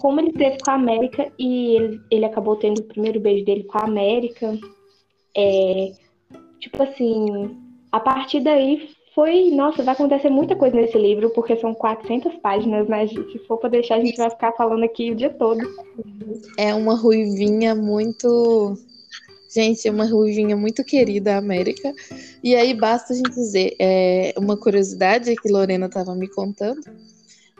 [0.00, 3.64] Como ele teve com a América, e ele, ele acabou tendo o primeiro beijo dele
[3.64, 4.56] com a América,
[5.36, 5.92] é,
[6.60, 7.26] tipo assim,
[7.90, 12.88] a partir daí foi, nossa, vai acontecer muita coisa nesse livro, porque são 400 páginas,
[12.88, 15.60] mas se for para deixar, a gente vai ficar falando aqui o dia todo.
[16.58, 18.76] É uma ruivinha muito.
[19.54, 21.92] Gente, é uma ruivinha muito querida, a América.
[22.42, 26.82] E aí basta a gente dizer, é uma curiosidade que Lorena estava me contando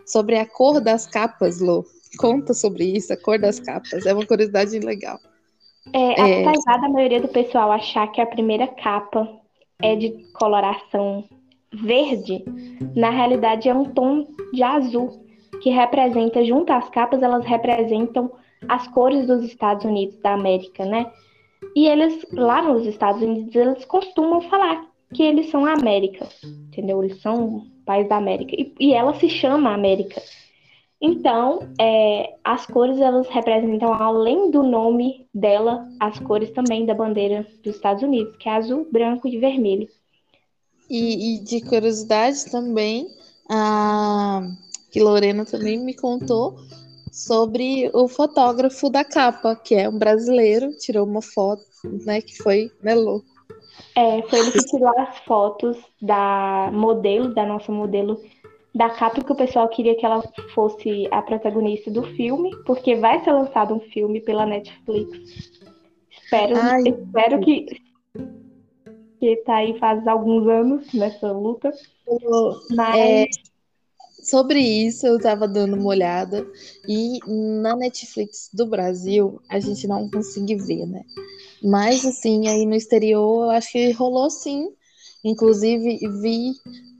[0.04, 1.84] sobre a cor das capas, Lô.
[2.18, 4.04] Conta sobre isso, a cor das capas.
[4.04, 5.20] É uma curiosidade legal.
[5.92, 6.48] É, é...
[6.48, 9.28] apesar da maioria do pessoal achar que a primeira capa
[9.80, 11.24] é de coloração
[11.82, 12.44] verde,
[12.94, 15.24] na realidade é um tom de azul,
[15.62, 18.30] que representa, junto às capas, elas representam
[18.68, 21.10] as cores dos Estados Unidos da América, né?
[21.74, 27.02] E eles, lá nos Estados Unidos, eles costumam falar que eles são a América, entendeu?
[27.02, 28.54] Eles são país da América.
[28.54, 30.20] E, e ela se chama América.
[31.00, 37.46] Então, é, as cores, elas representam, além do nome dela, as cores também da bandeira
[37.62, 39.88] dos Estados Unidos, que é azul, branco e vermelho.
[40.88, 43.08] E, e de curiosidade também,
[43.50, 44.42] a,
[44.90, 46.56] que Lorena também me contou
[47.10, 51.62] sobre o fotógrafo da capa, que é um brasileiro, tirou uma foto,
[52.04, 53.22] né, que foi Nelô.
[53.96, 58.20] É, foi ele que tirou as fotos da modelo, da nossa modelo
[58.74, 60.22] da capa que o pessoal queria que ela
[60.52, 65.52] fosse a protagonista do filme, porque vai ser lançado um filme pela Netflix.
[66.10, 67.66] Espero, Ai, espero que
[69.18, 71.72] que tá aí faz alguns anos nessa luta.
[72.70, 72.98] Mas.
[72.98, 73.26] É,
[74.22, 76.46] sobre isso, eu tava dando uma olhada
[76.88, 77.18] e
[77.60, 81.02] na Netflix do Brasil a gente não consegue ver, né?
[81.62, 84.70] Mas assim, aí no exterior eu acho que rolou sim.
[85.24, 86.52] Inclusive vi.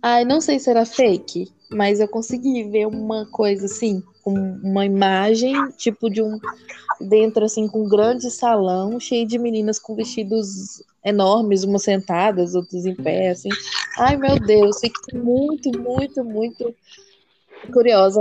[0.03, 5.55] Ai, não sei se era fake, mas eu consegui ver uma coisa assim, uma imagem,
[5.77, 6.39] tipo de um
[7.01, 12.87] dentro assim com um grande salão, cheio de meninas com vestidos enormes, umas sentadas, outras
[12.87, 13.51] em pé, assim.
[13.99, 16.75] Ai, meu Deus, fiquei muito, muito, muito
[17.73, 18.21] curiosa.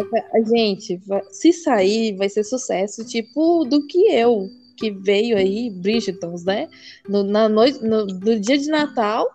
[0.53, 0.99] Gente,
[1.31, 6.67] se sair, vai ser sucesso, tipo do que eu, que veio aí, Bridgetons, né?
[7.07, 9.29] No, na noite, no, no dia de Natal.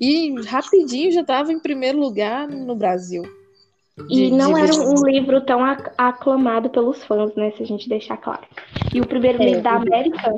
[0.00, 3.24] E rapidinho já estava em primeiro lugar no Brasil.
[4.08, 4.60] E de, não de...
[4.60, 5.60] era um livro tão
[5.96, 7.52] aclamado pelos fãs, né?
[7.52, 8.42] Se a gente deixar claro.
[8.92, 10.34] E o primeiro é, livro da América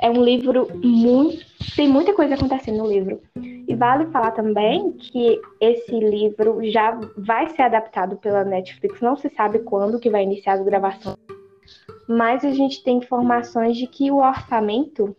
[0.00, 1.44] é um livro muito.
[1.76, 3.20] Tem muita coisa acontecendo no livro.
[3.36, 9.28] E vale falar também que esse livro já vai ser adaptado pela Netflix, não se
[9.30, 11.16] sabe quando que vai iniciar as gravações.
[12.08, 15.16] Mas a gente tem informações de que o orçamento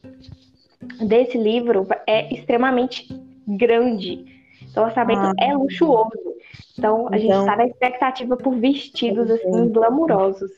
[1.06, 3.08] desse livro é extremamente
[3.48, 4.26] grande.
[4.70, 5.34] Então, o orçamento ah.
[5.40, 6.37] é luxuoso.
[6.78, 10.51] Então, a então, gente está na expectativa por vestidos assim glamurosos.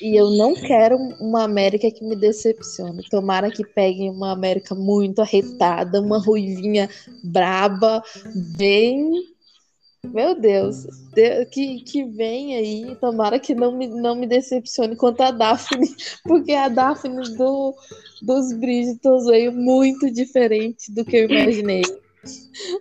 [0.00, 3.02] E eu não quero uma América que me decepcione.
[3.10, 6.88] Tomara que peguem uma América muito arretada, uma ruivinha
[7.24, 8.02] braba,
[8.56, 9.10] bem.
[10.04, 10.86] Meu Deus,
[11.50, 12.96] que, que vem aí.
[13.00, 15.88] Tomara que não me, não me decepcione quanto a Daphne,
[16.22, 17.74] porque a Daphne do,
[18.22, 21.82] dos Bridgetons veio muito diferente do que eu imaginei.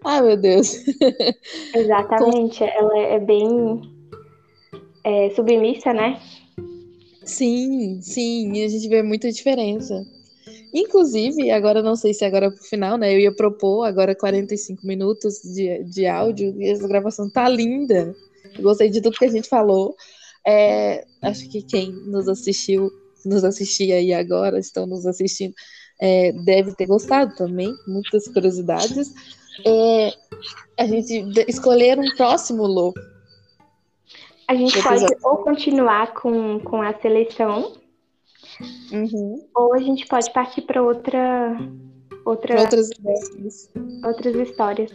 [0.03, 0.75] Ai, meu Deus.
[1.73, 3.81] Exatamente, ela é bem
[5.03, 6.19] é, submissa, né?
[7.23, 10.05] Sim, sim, a gente vê muita diferença.
[10.73, 13.13] Inclusive, agora não sei se agora pro final, né?
[13.13, 18.15] Eu ia propor agora 45 minutos de, de áudio e essa gravação tá linda.
[18.59, 19.95] gostei de tudo que a gente falou.
[20.45, 22.91] É, acho que quem nos assistiu,
[23.25, 25.53] nos assistia aí agora, estão nos assistindo,
[25.99, 29.13] é, deve ter gostado também, muitas curiosidades.
[29.65, 30.13] É,
[30.77, 32.93] a gente escolher um próximo Lô.
[34.47, 37.73] A gente pode ou continuar com, com a seleção,
[38.91, 39.45] uhum.
[39.53, 41.57] ou a gente pode partir para outra,
[42.23, 42.89] outra, outras
[44.05, 44.91] outras histórias.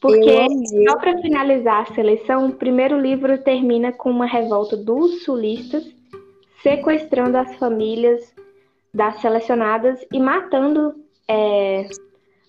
[0.00, 0.46] Porque,
[0.88, 5.84] só para finalizar a seleção, o primeiro livro termina com uma revolta dos sulistas
[6.62, 8.34] sequestrando as famílias
[8.98, 10.92] das selecionadas e matando,
[11.28, 11.88] é,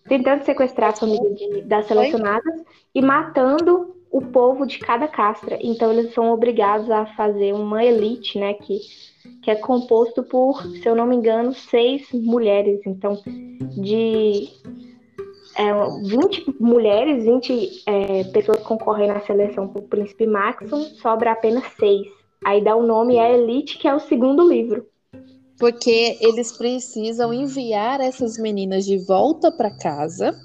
[0.07, 5.59] tentando sequestrar a família de, das selecionadas e matando o povo de cada castra.
[5.61, 8.79] Então eles são obrigados a fazer uma elite, né, que,
[9.43, 12.81] que é composto por, se eu não me engano, seis mulheres.
[12.83, 13.21] Então,
[13.77, 14.49] de
[15.55, 15.71] é,
[16.03, 22.07] 20 mulheres, 20 é, pessoas concorrem na seleção para o Príncipe Maxon, sobra apenas seis.
[22.43, 24.83] Aí dá o nome à Elite, que é o segundo livro
[25.59, 30.39] porque eles precisam enviar essas meninas de volta para casa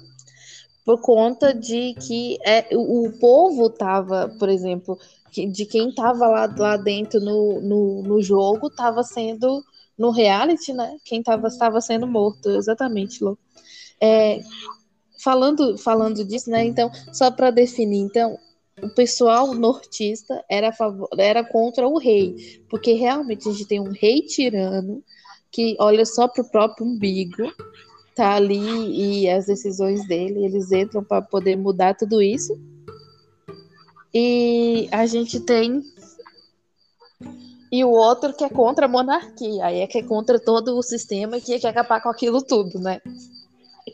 [0.85, 4.99] por conta de que é, o, povo estava, por exemplo,
[5.31, 9.63] de quem estava lá, lá dentro no, no, no jogo estava sendo
[9.97, 10.97] no reality, né?
[11.03, 13.37] Quem estava estava sendo morto, exatamente, Lô.
[13.99, 14.41] É,
[15.23, 16.65] falando falando disso, né?
[16.65, 18.37] Então, só para definir, então
[18.81, 23.91] o pessoal nortista era, favor, era contra o rei, porque realmente a gente tem um
[23.91, 25.03] rei tirano
[25.51, 27.53] que olha só para o próprio umbigo,
[28.13, 32.59] tá ali e as decisões dele, eles entram para poder mudar tudo isso.
[34.13, 35.81] E a gente tem
[37.71, 40.83] e o outro que é contra a monarquia, aí é que é contra todo o
[40.83, 43.01] sistema e que quer acabar com aquilo tudo, né?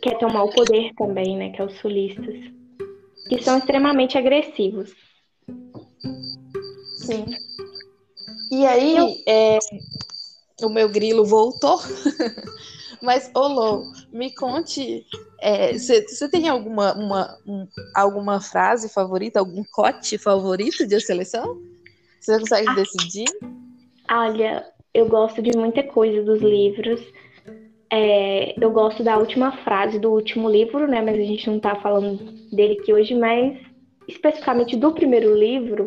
[0.01, 1.49] Quer tomar o poder também, né?
[1.51, 2.60] Que é os sulistas
[3.31, 4.93] que são extremamente agressivos.
[6.97, 7.25] Sim.
[8.51, 9.15] E aí, Eu...
[9.25, 9.57] é,
[10.61, 11.79] o meu grilo voltou.
[13.01, 15.05] Mas, Olô, me conte,
[15.73, 17.65] você é, tem alguma, uma, um,
[17.95, 21.57] alguma frase favorita, algum cote favorito de seleção?
[22.19, 23.29] Você consegue ah, decidir?
[24.11, 26.99] Olha, eu gosto de muita coisa dos livros.
[27.91, 31.01] É, eu gosto da última frase do último livro, né?
[31.01, 33.57] Mas a gente não tá falando dele aqui hoje, mas
[34.07, 35.85] especificamente do primeiro livro,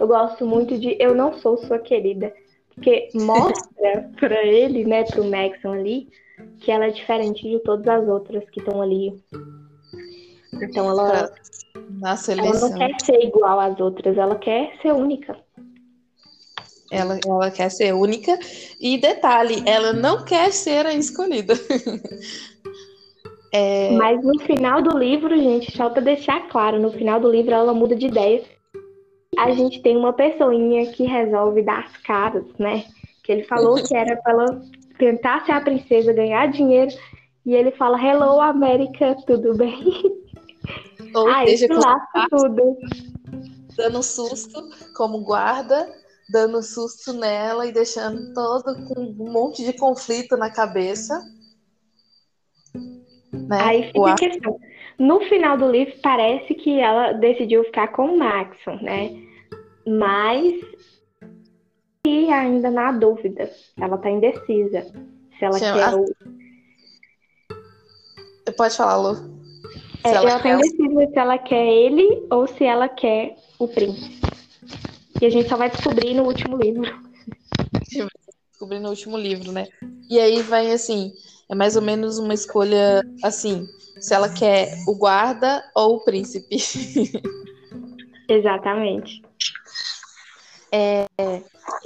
[0.00, 2.32] eu gosto muito de Eu Não Sou Sua Querida.
[2.74, 6.08] Porque mostra para ele, né, pro Maxon ali,
[6.60, 9.22] que ela é diferente de todas as outras que estão ali.
[10.62, 11.30] Então ela,
[12.16, 12.54] seleção.
[12.54, 15.36] ela não quer ser igual às outras, ela quer ser única.
[16.90, 18.38] Ela, ela quer ser única.
[18.80, 21.54] E detalhe, ela não quer ser a escolhida.
[23.52, 23.90] é...
[23.92, 27.74] Mas no final do livro, gente, só para deixar claro, no final do livro ela
[27.74, 28.42] muda de ideia.
[29.36, 32.84] A gente tem uma pessoinha que resolve dar as caras, né?
[33.24, 34.62] Que ele falou que era para ela
[34.96, 36.92] tentar ser a princesa, ganhar dinheiro.
[37.44, 40.02] E ele fala, Hello, América, tudo bem?
[41.14, 41.74] Ou Aí seja,
[42.30, 42.76] tudo.
[43.76, 44.62] Dando susto
[44.94, 51.20] como guarda dando susto nela e deixando todo com um monte de conflito na cabeça.
[53.32, 53.58] Né?
[53.60, 54.58] Aí fica a questão.
[54.98, 59.10] No final do livro, parece que ela decidiu ficar com o Maxon, né?
[59.86, 60.54] mas
[62.06, 63.50] e ainda na dúvida.
[63.78, 64.86] Ela tá indecisa.
[65.38, 66.04] Se ela Chama- quer o.
[68.56, 69.34] Pode falar, Lu.
[70.04, 73.66] É, ela, ela tá quer- indecisa se ela quer ele ou se ela quer o
[73.66, 74.23] príncipe.
[75.24, 76.82] E a gente só vai descobrir no último livro.
[78.52, 79.66] descobrir no último livro, né?
[80.10, 81.14] E aí vai assim,
[81.48, 83.66] é mais ou menos uma escolha assim,
[83.98, 86.58] se ela quer o guarda ou o príncipe.
[88.28, 89.22] Exatamente.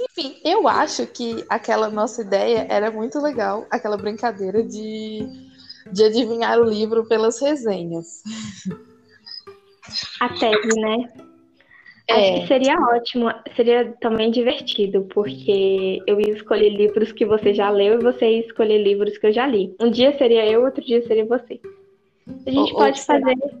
[0.01, 5.25] Enfim, eu acho que aquela nossa ideia era muito legal, aquela brincadeira de,
[5.89, 8.21] de adivinhar o livro pelas resenhas.
[10.19, 11.28] A tag, né?
[12.09, 12.13] É.
[12.13, 17.69] Acho que seria ótimo, seria também divertido, porque eu ia escolher livros que você já
[17.69, 19.75] leu e você ia escolher livros que eu já li.
[19.79, 21.59] Um dia seria eu, outro dia seria você.
[22.47, 23.19] A gente Ou- ou pode será?
[23.19, 23.57] fazer.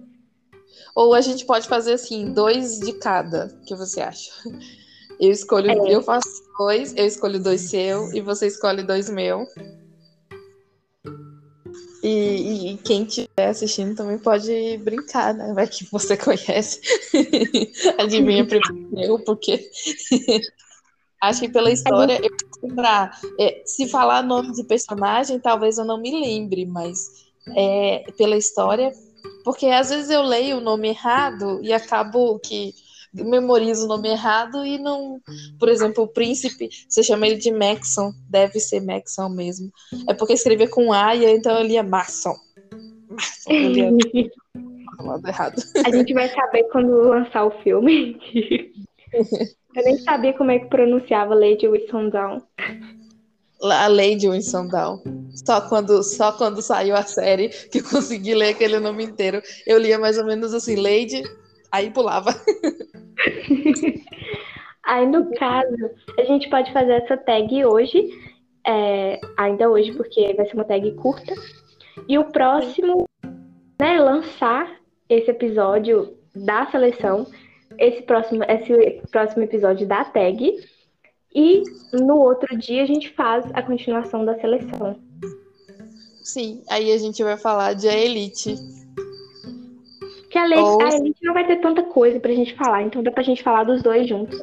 [0.95, 4.31] Ou a gente pode fazer assim, dois de cada, o que você acha?
[5.19, 5.93] Eu escolho, É.
[5.93, 6.27] eu faço
[6.57, 9.45] dois, eu escolho dois seu e você escolhe dois meu.
[12.01, 15.53] E, e- quem estiver assistindo também pode brincar, né?
[15.53, 16.79] Vai que você conhece.
[17.97, 19.69] Adivinha primeiro eu, porque
[21.21, 22.29] acho que pela história eu
[22.61, 23.19] vou lembrar.
[23.39, 26.97] É, se falar nome de personagem, talvez eu não me lembre, mas
[27.55, 28.91] é, pela história,
[29.43, 32.73] porque às vezes eu leio o nome errado e acabo que
[33.13, 35.19] memorizo o nome errado e não.
[35.59, 39.71] Por exemplo, o príncipe, você chama ele de Maxon, deve ser Maxon mesmo.
[40.07, 41.83] É porque escrevia com A e então eu lia
[43.47, 43.91] eu lia
[44.99, 45.61] do lado errado.
[45.85, 48.19] A gente vai saber quando lançar o filme.
[49.75, 52.41] Eu nem sabia como é que pronunciava Lady Whistledown.
[53.61, 54.67] A Lady Winston
[55.45, 59.41] Só quando, só quando saiu a série que eu consegui ler aquele nome inteiro.
[59.67, 61.21] Eu lia mais ou menos assim, Lady,
[61.71, 62.31] aí pulava.
[64.89, 68.09] Aí, no caso, a gente pode fazer essa tag hoje,
[68.65, 71.31] é, ainda hoje, porque vai ser uma tag curta.
[72.07, 73.05] E o próximo,
[73.79, 77.27] né, lançar esse episódio da seleção,
[77.77, 80.57] esse próximo, esse próximo episódio da tag.
[81.35, 81.63] E
[81.93, 84.99] no outro dia a gente faz a continuação da seleção.
[86.23, 88.55] Sim, aí a gente vai falar de A Elite.
[90.29, 93.01] Que a, lei, Ou- a Elite não vai ter tanta coisa pra gente falar, então
[93.01, 94.37] dá pra gente falar dos dois juntos.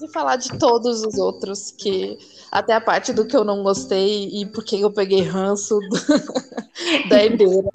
[0.00, 2.16] De falar de todos os outros, que
[2.52, 5.88] até a parte do que eu não gostei e por que eu peguei ranço do-
[7.08, 7.68] da herdeira.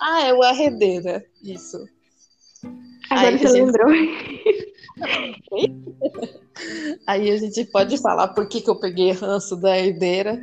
[0.00, 1.78] Ah, é o Arredeira, isso.
[3.10, 3.64] Agora Aí, você gente.
[3.64, 3.88] lembrou.
[7.06, 10.40] Aí a gente pode falar por que, que eu peguei ranço da herdeira.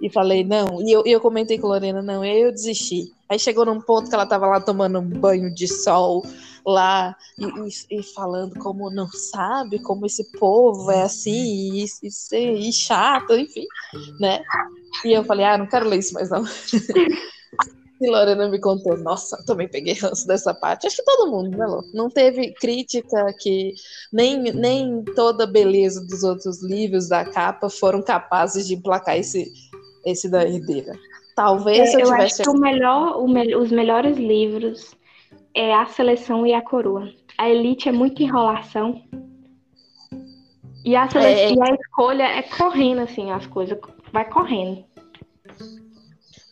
[0.00, 0.80] E falei, não.
[0.82, 3.12] E eu, eu comentei com a Lorena, não, e aí eu desisti.
[3.28, 6.24] Aí chegou num ponto que ela tava lá tomando um banho de sol
[6.66, 11.84] lá e, e- e falando como não sabe, como esse povo é assim e,
[12.32, 13.66] e, e- chato, enfim,
[14.18, 14.42] né?
[15.04, 16.44] E eu falei, ah, não quero ler isso mais não.
[18.02, 20.86] E Lorena me contou, nossa, também peguei ranço dessa parte.
[20.86, 21.84] Acho que todo mundo, né, Lô?
[21.92, 23.74] Não teve crítica que
[24.10, 29.52] nem, nem toda a beleza dos outros livros da capa foram capazes de emplacar esse,
[30.04, 30.92] esse da herdeira.
[31.36, 32.42] Talvez eu É, eu acho tivesse.
[32.42, 34.94] que o melhor, o me- os melhores livros
[35.54, 37.08] é A Seleção e a Coroa.
[37.38, 39.02] A Elite é muita enrolação.
[40.84, 41.24] E a, sele...
[41.26, 41.52] É.
[41.52, 43.78] e a escolha é correndo, assim, as coisas.
[44.12, 44.84] Vai correndo.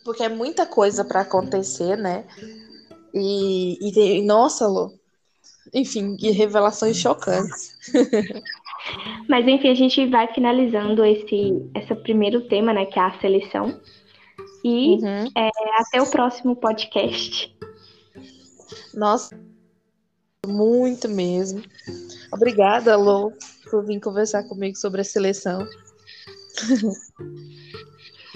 [0.03, 2.25] Porque é muita coisa para acontecer, né?
[3.13, 4.91] E, e tem- nossa, Lô.
[5.73, 7.77] Enfim, e revelações chocantes.
[9.27, 12.85] Mas enfim, a gente vai finalizando esse, esse primeiro tema, né?
[12.85, 13.79] Que é a seleção.
[14.63, 15.31] E Uhum.
[15.77, 17.55] até o próximo podcast.
[18.93, 19.39] Nossa,
[20.45, 21.61] muito mesmo.
[22.33, 23.31] Obrigada, Lô,
[23.69, 25.65] por vir conversar comigo sobre a seleção.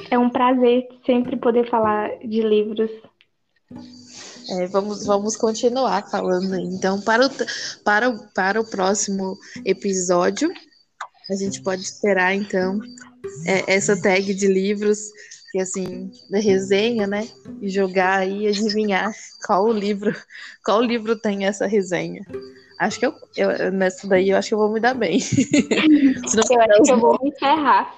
[0.10, 2.89] É um prazer sempre poder falar de livros.
[4.50, 6.56] É, vamos, vamos continuar falando.
[6.56, 7.30] Então, para o,
[7.84, 10.52] para, o, para o próximo episódio,
[11.30, 12.80] a gente pode esperar, então,
[13.46, 15.00] é, essa tag de livros,
[15.52, 17.28] que assim, da resenha, né?
[17.62, 19.14] E jogar aí, adivinhar
[19.46, 20.14] qual livro,
[20.66, 22.26] qual livro tem essa resenha.
[22.80, 25.20] Acho que eu, eu nessa daí eu acho que eu vou me dar bem.
[25.22, 27.96] Se não Eu acho que eu vou me encerrar.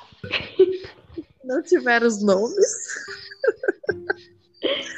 [1.44, 2.56] não tiver os nomes,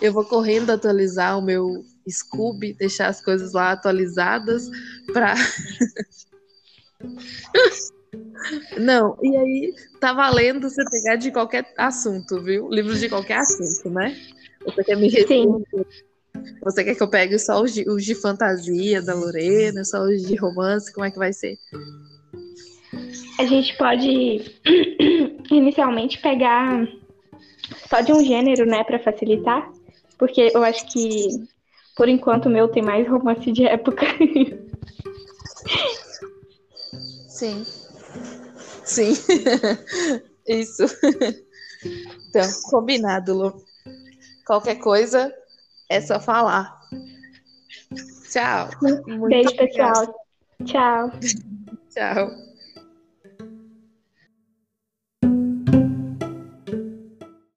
[0.00, 4.68] eu vou- correndo atualizar o meu Scooby, deixar as coisas lá atualizadas
[5.12, 5.34] para
[8.76, 12.68] Não, e aí tá valendo você pegar de qualquer assunto, viu?
[12.68, 14.16] Livros de qualquer assunto, né?
[14.64, 15.64] Você quer me Sim.
[16.62, 20.22] Você quer que eu pegue só os de, os de fantasia da Lorena, só os
[20.26, 20.92] de romance?
[20.92, 21.58] Como é que vai ser?
[23.38, 24.40] A gente pode
[25.50, 26.86] inicialmente pegar
[27.88, 29.70] só de um gênero, né, para facilitar,
[30.18, 31.28] porque eu acho que
[31.96, 34.06] por enquanto o meu tem mais romance de época.
[37.28, 37.64] Sim.
[38.84, 39.12] Sim.
[40.46, 40.84] Isso.
[42.28, 43.64] Então, combinado, Lu.
[44.46, 45.32] Qualquer coisa
[45.88, 46.80] é só falar.
[48.30, 48.70] Tchau.
[49.06, 50.12] Muito Beijo, obrigada.
[50.12, 50.26] pessoal.
[50.64, 51.10] Tchau.
[51.92, 52.51] Tchau.